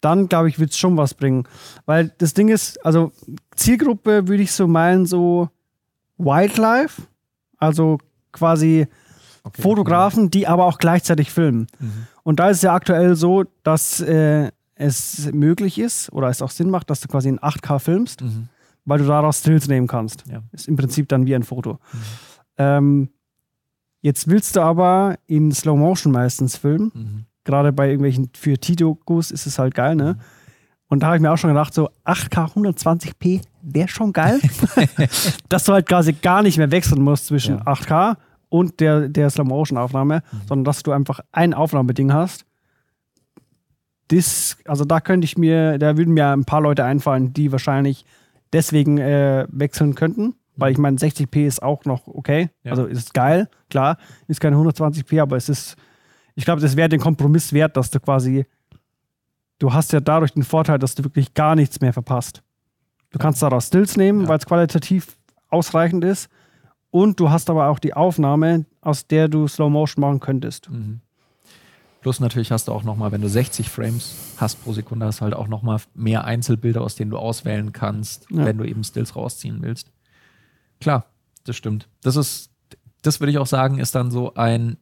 Dann 0.00 0.28
glaube 0.28 0.48
ich, 0.48 0.58
wird 0.58 0.70
es 0.70 0.78
schon 0.78 0.96
was 0.96 1.14
bringen. 1.14 1.44
Weil 1.86 2.12
das 2.18 2.34
Ding 2.34 2.48
ist, 2.48 2.84
also 2.84 3.12
Zielgruppe 3.56 4.28
würde 4.28 4.42
ich 4.42 4.52
so 4.52 4.66
meinen, 4.66 5.06
so 5.06 5.48
Wildlife, 6.18 7.02
also 7.58 7.98
quasi 8.32 8.86
Okay. 9.42 9.62
Fotografen, 9.62 10.30
die 10.30 10.46
aber 10.46 10.66
auch 10.66 10.76
gleichzeitig 10.76 11.30
filmen. 11.32 11.66
Mhm. 11.78 12.06
Und 12.24 12.40
da 12.40 12.50
ist 12.50 12.58
es 12.58 12.62
ja 12.62 12.74
aktuell 12.74 13.16
so, 13.16 13.44
dass 13.62 13.98
äh, 14.02 14.50
es 14.74 15.32
möglich 15.32 15.78
ist 15.78 16.12
oder 16.12 16.28
es 16.28 16.42
auch 16.42 16.50
Sinn 16.50 16.68
macht, 16.68 16.90
dass 16.90 17.00
du 17.00 17.08
quasi 17.08 17.30
in 17.30 17.38
8K 17.40 17.78
filmst, 17.78 18.20
Mhm. 18.20 18.50
weil 18.84 18.98
du 18.98 19.06
daraus 19.06 19.38
Stills 19.38 19.66
nehmen 19.66 19.86
kannst. 19.86 20.24
Ja. 20.30 20.42
Ist 20.52 20.68
im 20.68 20.76
Prinzip 20.76 21.08
dann 21.08 21.24
wie 21.24 21.34
ein 21.34 21.42
Foto. 21.42 21.72
Mhm. 21.92 21.98
Ähm, 22.58 23.08
jetzt 24.02 24.28
willst 24.28 24.56
du 24.56 24.60
aber 24.60 25.16
in 25.26 25.52
Slow 25.52 25.78
Motion 25.78 26.12
meistens 26.12 26.58
filmen. 26.58 27.24
Mhm. 27.50 27.54
Gerade 27.54 27.72
bei 27.72 27.86
irgendwelchen 27.88 28.30
für 28.34 28.56
T-Dokus 28.58 29.30
ist 29.30 29.46
es 29.46 29.58
halt 29.58 29.74
geil, 29.74 29.96
ne? 29.96 30.16
Und 30.88 31.02
da 31.02 31.06
habe 31.08 31.16
ich 31.16 31.22
mir 31.22 31.30
auch 31.30 31.36
schon 31.38 31.50
gedacht, 31.50 31.72
so 31.72 31.88
8K 32.04 32.52
120p 32.54 33.42
wäre 33.62 33.88
schon 33.88 34.12
geil. 34.12 34.40
dass 35.48 35.64
du 35.64 35.72
halt 35.72 35.86
quasi 35.88 36.12
gar 36.14 36.42
nicht 36.42 36.58
mehr 36.58 36.70
wechseln 36.70 37.02
musst 37.02 37.26
zwischen 37.26 37.58
Ja. 37.58 37.62
8K 37.72 38.16
und 38.48 38.80
der, 38.80 39.08
der 39.08 39.30
Slow-Motion-Aufnahme, 39.30 40.22
Mhm. 40.32 40.38
sondern 40.48 40.64
dass 40.64 40.82
du 40.82 40.90
einfach 40.92 41.20
ein 41.32 41.54
Aufnahmeding 41.54 42.12
hast. 42.12 42.44
Das, 44.08 44.56
also 44.64 44.84
da 44.84 45.00
könnte 45.00 45.24
ich 45.24 45.38
mir, 45.38 45.78
da 45.78 45.96
würden 45.96 46.14
mir 46.14 46.28
ein 46.30 46.44
paar 46.44 46.60
Leute 46.60 46.84
einfallen, 46.84 47.32
die 47.32 47.52
wahrscheinlich 47.52 48.04
deswegen 48.52 48.98
äh, 48.98 49.46
wechseln 49.50 49.94
könnten. 49.94 50.34
Weil 50.56 50.72
ich 50.72 50.78
meine, 50.78 50.96
60p 50.98 51.46
ist 51.46 51.62
auch 51.62 51.84
noch 51.84 52.06
okay. 52.08 52.50
Ja. 52.64 52.72
Also 52.72 52.84
ist 52.86 53.14
geil, 53.14 53.48
klar. 53.70 53.96
Ist 54.26 54.40
keine 54.40 54.56
120p, 54.56 55.22
aber 55.22 55.36
es 55.36 55.48
ist, 55.48 55.76
ich 56.40 56.46
glaube, 56.46 56.62
das 56.62 56.74
wäre 56.74 56.88
den 56.88 57.00
Kompromiss 57.00 57.52
wert, 57.52 57.76
dass 57.76 57.90
du 57.90 58.00
quasi, 58.00 58.46
du 59.58 59.74
hast 59.74 59.92
ja 59.92 60.00
dadurch 60.00 60.32
den 60.32 60.42
Vorteil, 60.42 60.78
dass 60.78 60.94
du 60.94 61.04
wirklich 61.04 61.34
gar 61.34 61.54
nichts 61.54 61.82
mehr 61.82 61.92
verpasst. 61.92 62.42
Du 63.10 63.18
kannst 63.18 63.42
daraus 63.42 63.66
Stills 63.66 63.98
nehmen, 63.98 64.22
Ja. 64.22 64.28
weil 64.28 64.38
es 64.38 64.46
qualitativ 64.46 65.18
ausreichend 65.50 66.02
ist. 66.02 66.30
Und 66.90 67.20
du 67.20 67.28
hast 67.28 67.50
aber 67.50 67.68
auch 67.68 67.78
die 67.78 67.92
Aufnahme, 67.92 68.64
aus 68.80 69.06
der 69.06 69.28
du 69.28 69.46
Slow 69.48 69.68
Motion 69.70 70.00
machen 70.00 70.20
könntest. 70.20 70.70
Mhm. 70.70 71.00
Plus 72.00 72.20
natürlich 72.20 72.50
hast 72.52 72.68
du 72.68 72.72
auch 72.72 72.84
nochmal, 72.84 73.12
wenn 73.12 73.20
du 73.20 73.28
60 73.28 73.68
Frames 73.68 74.14
hast 74.38 74.64
pro 74.64 74.72
Sekunde, 74.72 75.04
hast 75.04 75.20
du 75.20 75.24
halt 75.24 75.34
auch 75.34 75.46
nochmal 75.48 75.78
mehr 75.94 76.24
Einzelbilder, 76.24 76.80
aus 76.80 76.94
denen 76.94 77.10
du 77.10 77.18
auswählen 77.18 77.74
kannst, 77.74 78.26
Ja. 78.30 78.46
wenn 78.46 78.56
du 78.56 78.64
eben 78.64 78.82
Stills 78.82 79.14
rausziehen 79.14 79.60
willst. 79.60 79.92
Klar, 80.80 81.04
das 81.44 81.56
stimmt. 81.56 81.86
Das 82.02 82.16
ist, 82.16 82.50
das 83.02 83.20
würde 83.20 83.30
ich 83.30 83.36
auch 83.38 83.46
sagen, 83.46 83.78
ist 83.78 83.94
dann 83.94 84.10
so 84.10 84.32
ein 84.34 84.78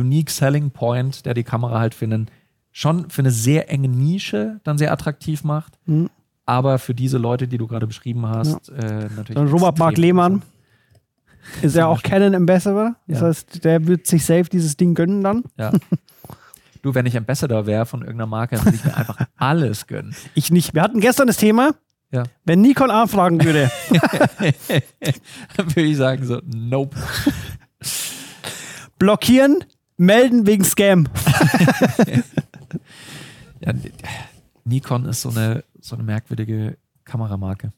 unique 0.00 0.30
selling 0.30 0.70
point, 0.70 1.24
der 1.26 1.34
die 1.34 1.44
Kamera 1.44 1.78
halt 1.78 1.94
für 1.94 2.04
einen, 2.04 2.28
schon 2.72 3.10
für 3.10 3.22
eine 3.22 3.30
sehr 3.30 3.70
enge 3.70 3.88
Nische 3.88 4.60
dann 4.64 4.78
sehr 4.78 4.92
attraktiv 4.92 5.44
macht. 5.44 5.74
Mhm. 5.86 6.10
Aber 6.46 6.78
für 6.78 6.94
diese 6.94 7.16
Leute, 7.18 7.48
die 7.48 7.56
du 7.58 7.66
gerade 7.66 7.86
beschrieben 7.86 8.26
hast, 8.26 8.68
äh, 8.68 9.08
natürlich. 9.16 9.34
Dann 9.34 9.48
Robert 9.48 9.78
Mark 9.78 9.96
Lehmann 9.96 10.42
ist 11.62 11.74
ja 11.76 11.86
auch 11.86 12.02
Canon 12.02 12.34
Ambassador. 12.34 12.96
Das 13.06 13.20
Ja. 13.20 13.26
heißt, 13.28 13.64
der 13.64 13.86
wird 13.86 14.06
sich 14.06 14.24
safe 14.24 14.44
dieses 14.44 14.76
Ding 14.76 14.94
gönnen 14.94 15.22
dann. 15.22 15.44
Ja. 15.58 15.72
Du, 16.82 16.94
wenn 16.94 17.06
ich 17.06 17.16
Ambassador 17.16 17.64
wäre 17.66 17.86
von 17.86 18.00
irgendeiner 18.00 18.26
Marke, 18.26 18.56
dann 18.56 18.66
würde 18.66 18.76
ich 18.76 18.84
mir 18.84 18.94
einfach 18.94 19.16
alles 19.36 19.86
gönnen. 19.86 20.14
Ich 20.34 20.50
nicht. 20.50 20.74
Wir 20.74 20.82
hatten 20.82 21.00
gestern 21.00 21.26
das 21.28 21.38
Thema, 21.38 21.70
Ja. 22.12 22.24
wenn 22.44 22.60
Nikon 22.60 22.90
anfragen 22.90 23.42
würde. 23.42 23.70
Dann 25.56 25.66
würde 25.74 25.82
ich 25.88 25.96
sagen 25.96 26.26
so, 26.26 26.40
nope. 26.44 26.94
blockieren, 28.98 29.64
melden 29.96 30.46
wegen 30.46 30.64
Scam. 30.64 31.08
Ja, 33.60 33.72
Nikon 34.64 35.06
ist 35.06 35.22
so 35.22 35.30
eine, 35.30 35.64
so 35.80 35.96
eine 35.96 36.04
merkwürdige 36.04 36.76
Kameramarke. 37.04 37.72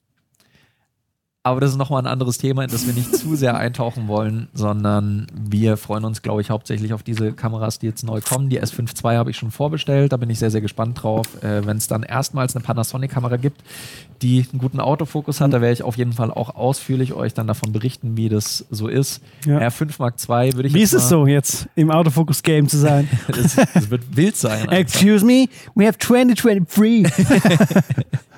Aber 1.47 1.61
das 1.61 1.71
ist 1.71 1.77
nochmal 1.77 2.03
ein 2.03 2.09
anderes 2.09 2.39
Thema, 2.39 2.65
in 2.65 2.71
das 2.73 2.89
wir 2.89 2.93
nicht 2.93 3.15
zu 3.15 3.37
sehr 3.37 3.57
eintauchen 3.57 4.09
wollen, 4.09 4.49
sondern 4.53 5.29
wir 5.33 5.77
freuen 5.77 6.05
uns, 6.05 6.21
glaube 6.21 6.41
ich, 6.41 6.51
hauptsächlich 6.51 6.93
auf 6.93 7.05
diese 7.05 7.31
Kameras, 7.35 7.79
die 7.79 7.87
jetzt 7.87 8.03
neu 8.03 8.21
kommen. 8.21 8.49
Die 8.49 8.61
S5 8.61 8.81
II 9.05 9.17
habe 9.17 9.31
ich 9.31 9.37
schon 9.37 9.53
vorbestellt, 9.53 10.13
da 10.13 10.17
bin 10.17 10.29
ich 10.29 10.41
sehr, 10.41 10.51
sehr 10.51 10.61
gespannt 10.61 11.01
drauf. 11.01 11.41
Äh, 11.45 11.65
Wenn 11.65 11.77
es 11.77 11.87
dann 11.87 12.03
erstmals 12.03 12.57
eine 12.57 12.65
Panasonic-Kamera 12.65 13.37
gibt, 13.37 13.63
die 14.23 14.45
einen 14.51 14.61
guten 14.61 14.81
Autofokus 14.81 15.41
hat, 15.41 15.53
da 15.53 15.61
werde 15.61 15.75
ich 15.75 15.85
auf 15.85 15.97
jeden 15.97 16.15
Fall 16.15 16.33
auch 16.33 16.57
ausführlich 16.57 17.13
euch 17.13 17.33
dann 17.33 17.47
davon 17.47 17.71
berichten, 17.71 18.17
wie 18.17 18.29
das 18.29 18.67
so 18.73 18.89
ist. 18.89 19.23
Ja. 19.47 19.61
R5 19.61 19.95
Mark 20.01 20.15
II 20.29 20.53
würde 20.55 20.67
ich 20.67 20.75
Wie 20.75 20.83
ist 20.83 20.95
es 20.95 21.09
so 21.09 21.29
jetzt 21.29 21.69
im 21.77 21.93
Autofocus-Game 21.93 22.69
zu 22.69 22.79
sein? 22.79 23.09
Das, 23.29 23.55
das 23.73 23.91
wird 23.91 24.17
wild 24.17 24.37
sein. 24.37 24.63
einfach. 24.63 24.73
Excuse 24.73 25.25
me, 25.25 25.47
we 25.77 25.87
have 25.87 25.97
2023. 25.99 27.07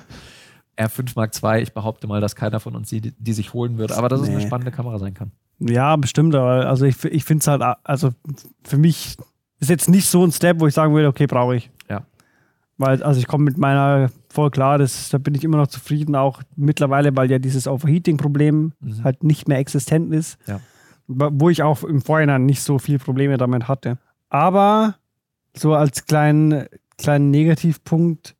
R5 0.79 1.11
Mark 1.15 1.31
II, 1.43 1.61
ich 1.61 1.73
behaupte 1.73 2.07
mal, 2.07 2.21
dass 2.21 2.35
keiner 2.35 2.59
von 2.59 2.75
uns 2.75 2.89
die, 2.89 3.01
die 3.01 3.33
sich 3.33 3.53
holen 3.53 3.77
wird, 3.77 3.91
aber 3.91 4.07
dass 4.09 4.21
es 4.21 4.29
eine 4.29 4.37
Nee. 4.37 4.47
spannende 4.47 4.71
Kamera 4.71 4.97
sein 4.97 5.13
kann. 5.13 5.31
ja, 5.59 5.95
bestimmt, 5.97 6.33
aber 6.35 6.67
also 6.67 6.85
ich, 6.85 7.03
ich 7.05 7.23
finde 7.25 7.41
es 7.41 7.47
halt, 7.47 7.61
also 7.83 8.11
für 8.63 8.77
mich 8.77 9.17
ist 9.59 9.69
jetzt 9.69 9.89
nicht 9.89 10.07
so 10.07 10.23
ein 10.23 10.31
Step, 10.31 10.59
wo 10.61 10.67
ich 10.67 10.73
sagen 10.73 10.93
würde, 10.93 11.07
okay, 11.09 11.27
brauche 11.27 11.57
ich. 11.57 11.69
Ja. 11.89 12.03
Weil, 12.77 13.03
also 13.03 13.19
ich 13.19 13.27
komme 13.27 13.43
mit 13.43 13.57
meiner 13.57 14.09
voll 14.29 14.51
klar, 14.51 14.77
das, 14.77 15.09
da 15.09 15.17
bin 15.17 15.35
ich 15.35 15.43
immer 15.43 15.57
noch 15.57 15.67
zufrieden, 15.67 16.15
auch 16.15 16.41
mittlerweile, 16.55 17.13
weil 17.17 17.29
ja 17.29 17.39
dieses 17.39 17.67
Overheating-Problem 17.67 18.71
Mhm. 18.79 19.03
halt 19.03 19.23
nicht 19.23 19.47
mehr 19.49 19.57
existent 19.57 20.13
ist. 20.13 20.37
Ja. 20.47 20.61
Wo 21.07 21.49
ich 21.49 21.61
auch 21.63 21.83
im 21.83 22.01
Vorhinein 22.01 22.45
nicht 22.45 22.61
so 22.61 22.77
viel 22.79 22.99
Probleme 22.99 23.37
damit 23.37 23.67
hatte. 23.67 23.97
Aber 24.29 24.95
so 25.57 25.73
als 25.73 26.05
kleinen, 26.05 26.67
kleinen 26.97 27.31
Negativpunkt, 27.31 28.35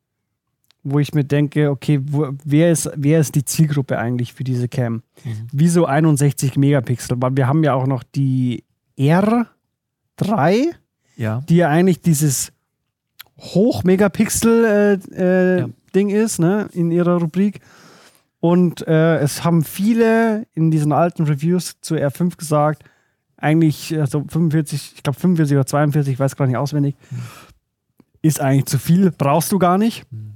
wo 0.82 0.98
ich 0.98 1.12
mir 1.14 1.24
denke, 1.24 1.70
okay, 1.70 2.00
wo, 2.02 2.28
wer, 2.44 2.72
ist, 2.72 2.90
wer 2.96 3.20
ist 3.20 3.34
die 3.34 3.44
Zielgruppe 3.44 3.98
eigentlich 3.98 4.32
für 4.32 4.44
diese 4.44 4.68
Cam? 4.68 5.02
Mhm. 5.24 5.48
Wieso 5.52 5.84
61 5.86 6.56
Megapixel? 6.56 7.16
Weil 7.20 7.36
wir 7.36 7.46
haben 7.46 7.62
ja 7.64 7.74
auch 7.74 7.86
noch 7.86 8.02
die 8.02 8.64
R3, 8.98 10.66
Ja. 11.16 11.42
die 11.48 11.56
ja 11.56 11.68
eigentlich 11.68 12.00
dieses 12.00 12.52
Hoch-Megapixel-Ding 13.38 15.12
äh, 15.12 15.56
äh, 15.56 15.60
Ja. 15.60 15.68
Ding 15.94 16.10
ist, 16.10 16.38
ne, 16.38 16.68
in 16.72 16.90
ihrer 16.92 17.16
Rubrik. 17.20 17.60
Und 18.38 18.86
äh, 18.86 19.18
es 19.18 19.44
haben 19.44 19.64
viele 19.64 20.46
in 20.54 20.70
diesen 20.70 20.92
alten 20.92 21.24
Reviews 21.24 21.80
zu 21.80 21.96
R5 21.96 22.36
gesagt, 22.36 22.84
eigentlich, 23.36 23.98
also 23.98 24.24
45, 24.28 24.92
ich 24.96 25.02
glaube 25.02 25.18
45 25.18 25.56
oder 25.56 25.66
42, 25.66 26.12
ich 26.14 26.18
weiß 26.20 26.36
gar 26.36 26.46
nicht 26.46 26.56
auswendig, 26.56 26.94
ist 28.22 28.40
eigentlich 28.40 28.66
zu 28.66 28.78
viel, 28.78 29.10
brauchst 29.10 29.50
du 29.52 29.58
gar 29.58 29.78
nicht. 29.78 30.04
Mhm. 30.12 30.29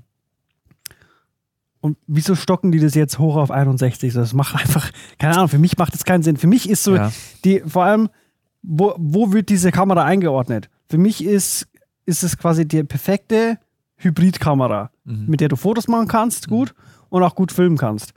Und 1.85 1.99
wieso 2.07 2.35
stocken 2.35 2.73
die 2.73 2.81
das 2.81 2.95
jetzt 2.95 3.19
hoch 3.19 3.37
auf 3.37 3.51
61? 3.51 4.15
Das 4.15 4.33
macht 4.33 4.55
einfach, 4.57 4.91
keine 5.19 5.35
Ahnung, 5.35 5.49
für 5.49 5.59
mich 5.59 5.77
macht 5.77 5.93
das 5.93 6.07
keinen 6.07 6.23
Sinn. 6.23 6.39
Für 6.39 6.47
mich 6.47 6.71
ist 6.71 6.83
so, 6.83 6.97
ja. 6.97 7.13
die, 7.45 7.61
vor 7.61 7.85
allem, 7.85 8.09
wo, 8.63 8.95
wo 8.97 9.35
wird 9.35 9.51
diese 9.51 9.71
Kamera 9.71 10.03
eingeordnet? 10.03 10.71
Für 10.89 10.97
mich 10.97 11.23
ist, 11.23 11.69
ist 12.07 12.23
es 12.23 12.39
quasi 12.39 12.67
die 12.67 12.85
perfekte 12.85 13.59
Hybridkamera, 13.99 14.93
Mhm. 15.05 15.27
mit 15.27 15.43
der 15.43 15.49
du 15.51 15.57
Fotos 15.57 15.87
machen 15.87 16.09
kannst, 16.09 16.49
gut, 16.49 16.75
und 17.11 17.23
auch 17.23 17.35
gut 17.35 17.53
filmen 17.53 17.77
kannst. 17.77 18.15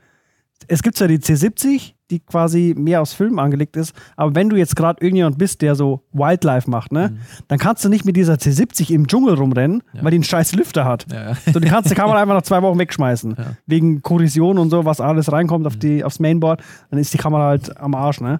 Es 0.67 0.81
gibt 0.83 0.97
zwar 0.97 1.07
die 1.07 1.19
C70, 1.19 1.93
die 2.09 2.19
quasi 2.19 2.73
mehr 2.77 3.01
aufs 3.01 3.13
Filmen 3.13 3.37
angelegt 3.39 3.75
ist, 3.77 3.93
aber 4.15 4.33
wenn 4.35 4.49
du 4.49 4.55
jetzt 4.55 4.75
gerade 4.75 5.01
irgendjemand 5.01 5.37
bist, 5.37 5.61
der 5.61 5.75
so 5.75 6.03
Wildlife 6.13 6.69
macht, 6.69 6.91
ne, 6.91 7.09
Mhm. 7.11 7.17
dann 7.47 7.59
kannst 7.59 7.85
du 7.85 7.89
nicht 7.89 8.05
mit 8.05 8.15
dieser 8.15 8.35
C70 8.35 8.89
im 8.91 9.07
Dschungel 9.07 9.35
rumrennen, 9.35 9.83
Ja. 9.93 10.03
weil 10.03 10.11
die 10.11 10.17
einen 10.17 10.23
scheiß 10.23 10.55
Lüfter 10.55 10.83
hat. 10.85 11.05
Ja, 11.11 11.29
ja. 11.31 11.35
So, 11.53 11.59
die 11.59 11.67
kannst 11.67 11.91
die 11.91 11.95
Kamera 11.95 12.17
einfach 12.21 12.33
nach 12.33 12.41
zwei 12.41 12.61
Wochen 12.61 12.79
wegschmeißen. 12.79 13.35
Wegen 13.65 14.01
Korrosion 14.01 14.57
und 14.57 14.69
so, 14.69 14.83
was 14.85 14.99
alles 14.99 15.31
reinkommt 15.31 15.67
auf 15.67 15.75
die, 15.77 16.03
aufs 16.03 16.19
Mainboard, 16.19 16.61
dann 16.89 16.99
ist 16.99 17.13
die 17.13 17.17
Kamera 17.17 17.47
halt 17.49 17.77
am 17.77 17.93
Arsch, 17.95 18.19
ne? 18.21 18.39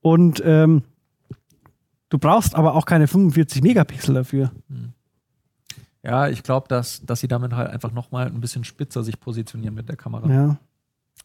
Und 0.00 0.42
ähm, 0.46 0.82
du 2.08 2.18
brauchst 2.18 2.54
aber 2.54 2.74
auch 2.74 2.86
keine 2.86 3.06
45 3.08 3.62
Megapixel 3.62 4.14
dafür. 4.14 4.50
Ja, 6.02 6.28
ich 6.28 6.42
glaube, 6.42 6.66
dass, 6.68 7.04
dass 7.04 7.20
sie 7.20 7.28
damit 7.28 7.52
halt 7.52 7.68
einfach 7.68 7.92
nochmal 7.92 8.26
ein 8.26 8.40
bisschen 8.40 8.64
spitzer 8.64 9.02
sich 9.02 9.20
positionieren 9.20 9.74
mit 9.74 9.88
der 9.88 9.96
Kamera. 9.96 10.28
Ja. 10.32 10.56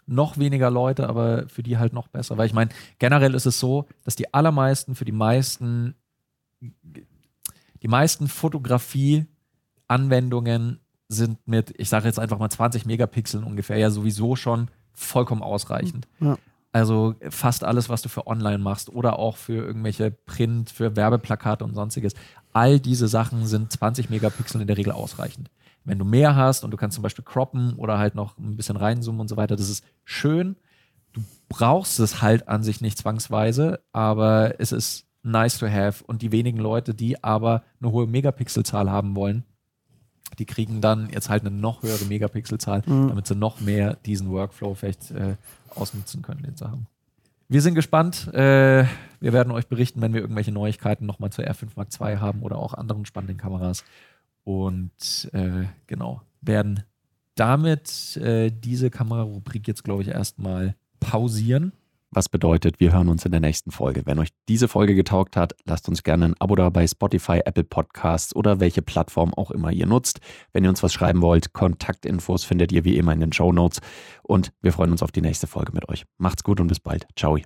Noch 0.07 0.37
weniger 0.37 0.69
Leute, 0.69 1.09
aber 1.09 1.47
für 1.47 1.63
die 1.63 1.77
halt 1.77 1.93
noch 1.93 2.07
besser. 2.07 2.37
Weil 2.37 2.45
ich 2.45 2.53
meine, 2.53 2.69
generell 2.99 3.33
ist 3.33 3.47
es 3.47 3.59
so, 3.59 3.87
dass 4.03 4.15
die 4.15 4.31
allermeisten, 4.33 4.95
für 4.95 5.05
die 5.05 5.11
meisten, 5.11 5.95
die 6.61 7.87
meisten 7.87 8.27
Fotografie-Anwendungen 8.27 10.79
sind 11.07 11.47
mit, 11.47 11.73
ich 11.77 11.89
sage 11.89 12.07
jetzt 12.07 12.19
einfach 12.19 12.39
mal 12.39 12.49
20 12.49 12.85
Megapixeln 12.85 13.43
ungefähr, 13.43 13.77
ja 13.77 13.89
sowieso 13.89 14.35
schon 14.35 14.69
vollkommen 14.93 15.41
ausreichend. 15.41 16.07
Ja. 16.19 16.37
Also 16.71 17.15
fast 17.29 17.63
alles, 17.63 17.87
was 17.87 18.01
du 18.01 18.09
für 18.09 18.27
online 18.27 18.57
machst 18.57 18.89
oder 18.89 19.17
auch 19.17 19.37
für 19.37 19.65
irgendwelche 19.65 20.11
Print, 20.11 20.69
für 20.69 20.95
Werbeplakate 20.95 21.63
und 21.63 21.73
sonstiges. 21.73 22.13
All 22.53 22.79
diese 22.79 23.07
Sachen 23.07 23.45
sind 23.45 23.71
20 23.71 24.09
Megapixel 24.09 24.61
in 24.61 24.67
der 24.67 24.77
Regel 24.77 24.91
ausreichend. 24.91 25.49
Wenn 25.85 25.99
du 25.99 26.05
mehr 26.05 26.35
hast 26.35 26.63
und 26.63 26.71
du 26.71 26.77
kannst 26.77 26.95
zum 26.95 27.03
Beispiel 27.03 27.23
croppen 27.23 27.73
oder 27.75 27.97
halt 27.97 28.15
noch 28.15 28.37
ein 28.37 28.57
bisschen 28.57 28.75
reinzoomen 28.77 29.21
und 29.21 29.27
so 29.27 29.37
weiter, 29.37 29.55
das 29.55 29.69
ist 29.69 29.83
schön. 30.03 30.55
Du 31.13 31.21
brauchst 31.47 31.99
es 31.99 32.21
halt 32.21 32.47
an 32.47 32.63
sich 32.63 32.81
nicht 32.81 32.97
zwangsweise, 32.97 33.79
aber 33.93 34.59
es 34.59 34.71
ist 34.71 35.05
nice 35.23 35.57
to 35.59 35.67
have. 35.67 36.03
Und 36.03 36.21
die 36.21 36.31
wenigen 36.31 36.57
Leute, 36.59 36.93
die 36.93 37.23
aber 37.23 37.63
eine 37.81 37.91
hohe 37.91 38.07
Megapixelzahl 38.07 38.89
haben 38.91 39.15
wollen, 39.15 39.43
die 40.39 40.45
kriegen 40.45 40.81
dann 40.81 41.09
jetzt 41.11 41.29
halt 41.29 41.45
eine 41.45 41.55
noch 41.55 41.83
höhere 41.83 42.03
Megapixelzahl, 42.05 42.81
Mhm. 42.85 43.09
damit 43.09 43.27
sie 43.27 43.35
noch 43.35 43.61
mehr 43.61 43.95
diesen 44.05 44.29
Workflow 44.31 44.73
vielleicht 44.73 45.11
äh, 45.11 45.35
ausnutzen 45.73 46.21
können, 46.23 46.43
den 46.43 46.57
Sachen. 46.57 46.87
Wir 47.47 47.61
sind 47.61 47.75
gespannt. 47.75 48.33
Äh, 48.33 48.85
wir 49.21 49.33
werden 49.33 49.51
euch 49.51 49.67
berichten, 49.67 50.01
wenn 50.01 50.13
wir 50.13 50.21
irgendwelche 50.21 50.51
Neuigkeiten 50.51 51.05
nochmal 51.05 51.29
zur 51.31 51.45
R5 51.45 51.67
Mark 51.75 51.89
II 52.01 52.17
haben 52.17 52.41
oder 52.41 52.57
auch 52.57 52.73
anderen 52.73 53.05
spannenden 53.05 53.37
Kameras. 53.37 53.83
Und 54.45 55.29
äh, 55.33 55.65
genau, 55.87 56.21
werden 56.39 56.83
damit 57.33 58.15
äh, 58.17 58.51
diese 58.51 58.89
Kamerarubrik 58.89 59.67
jetzt, 59.67 59.83
glaube 59.83 60.03
ich, 60.03 60.07
erstmal 60.07 60.75
pausieren. 60.99 61.73
Was 62.11 62.29
bedeutet, 62.29 62.79
wir 62.79 62.93
hören 62.93 63.09
uns 63.09 63.25
in 63.25 63.31
der 63.31 63.41
nächsten 63.41 63.71
Folge. 63.71 64.03
Wenn 64.05 64.19
euch 64.19 64.29
diese 64.47 64.69
Folge 64.69 64.95
getaugt 64.95 65.35
hat, 65.35 65.53
lasst 65.65 65.89
uns 65.89 66.01
gerne 66.01 66.25
ein 66.25 66.35
Abo 66.39 66.55
da 66.55 66.69
bei 66.69 66.87
Spotify, 66.87 67.41
Apple 67.43 67.65
Podcasts 67.65 68.33
oder 68.33 68.61
welche 68.61 68.81
Plattform 68.81 69.33
auch 69.33 69.51
immer 69.51 69.71
ihr 69.71 69.85
nutzt. 69.85 70.21
Wenn 70.53 70.63
ihr 70.63 70.69
uns 70.69 70.81
was 70.81 70.93
schreiben 70.93 71.21
wollt, 71.21 71.51
Kontaktinfos 71.51 72.45
findet 72.45 72.71
ihr 72.71 72.85
wie 72.85 72.97
immer 72.97 73.11
in 73.11 73.19
den 73.19 73.33
Show 73.33 73.51
Notes. 73.51 73.81
Und 74.23 74.53
wir 74.61 74.71
freuen 74.71 74.91
uns 74.91 75.03
auf 75.03 75.11
die 75.11 75.21
nächste 75.21 75.47
Folge 75.47 75.73
mit 75.73 75.89
euch. 75.89 76.05
Macht's 76.17 76.43
gut 76.43 76.61
und 76.61 76.67
bis 76.67 76.79
bald. 76.79 77.05
Ciao. 77.17 77.37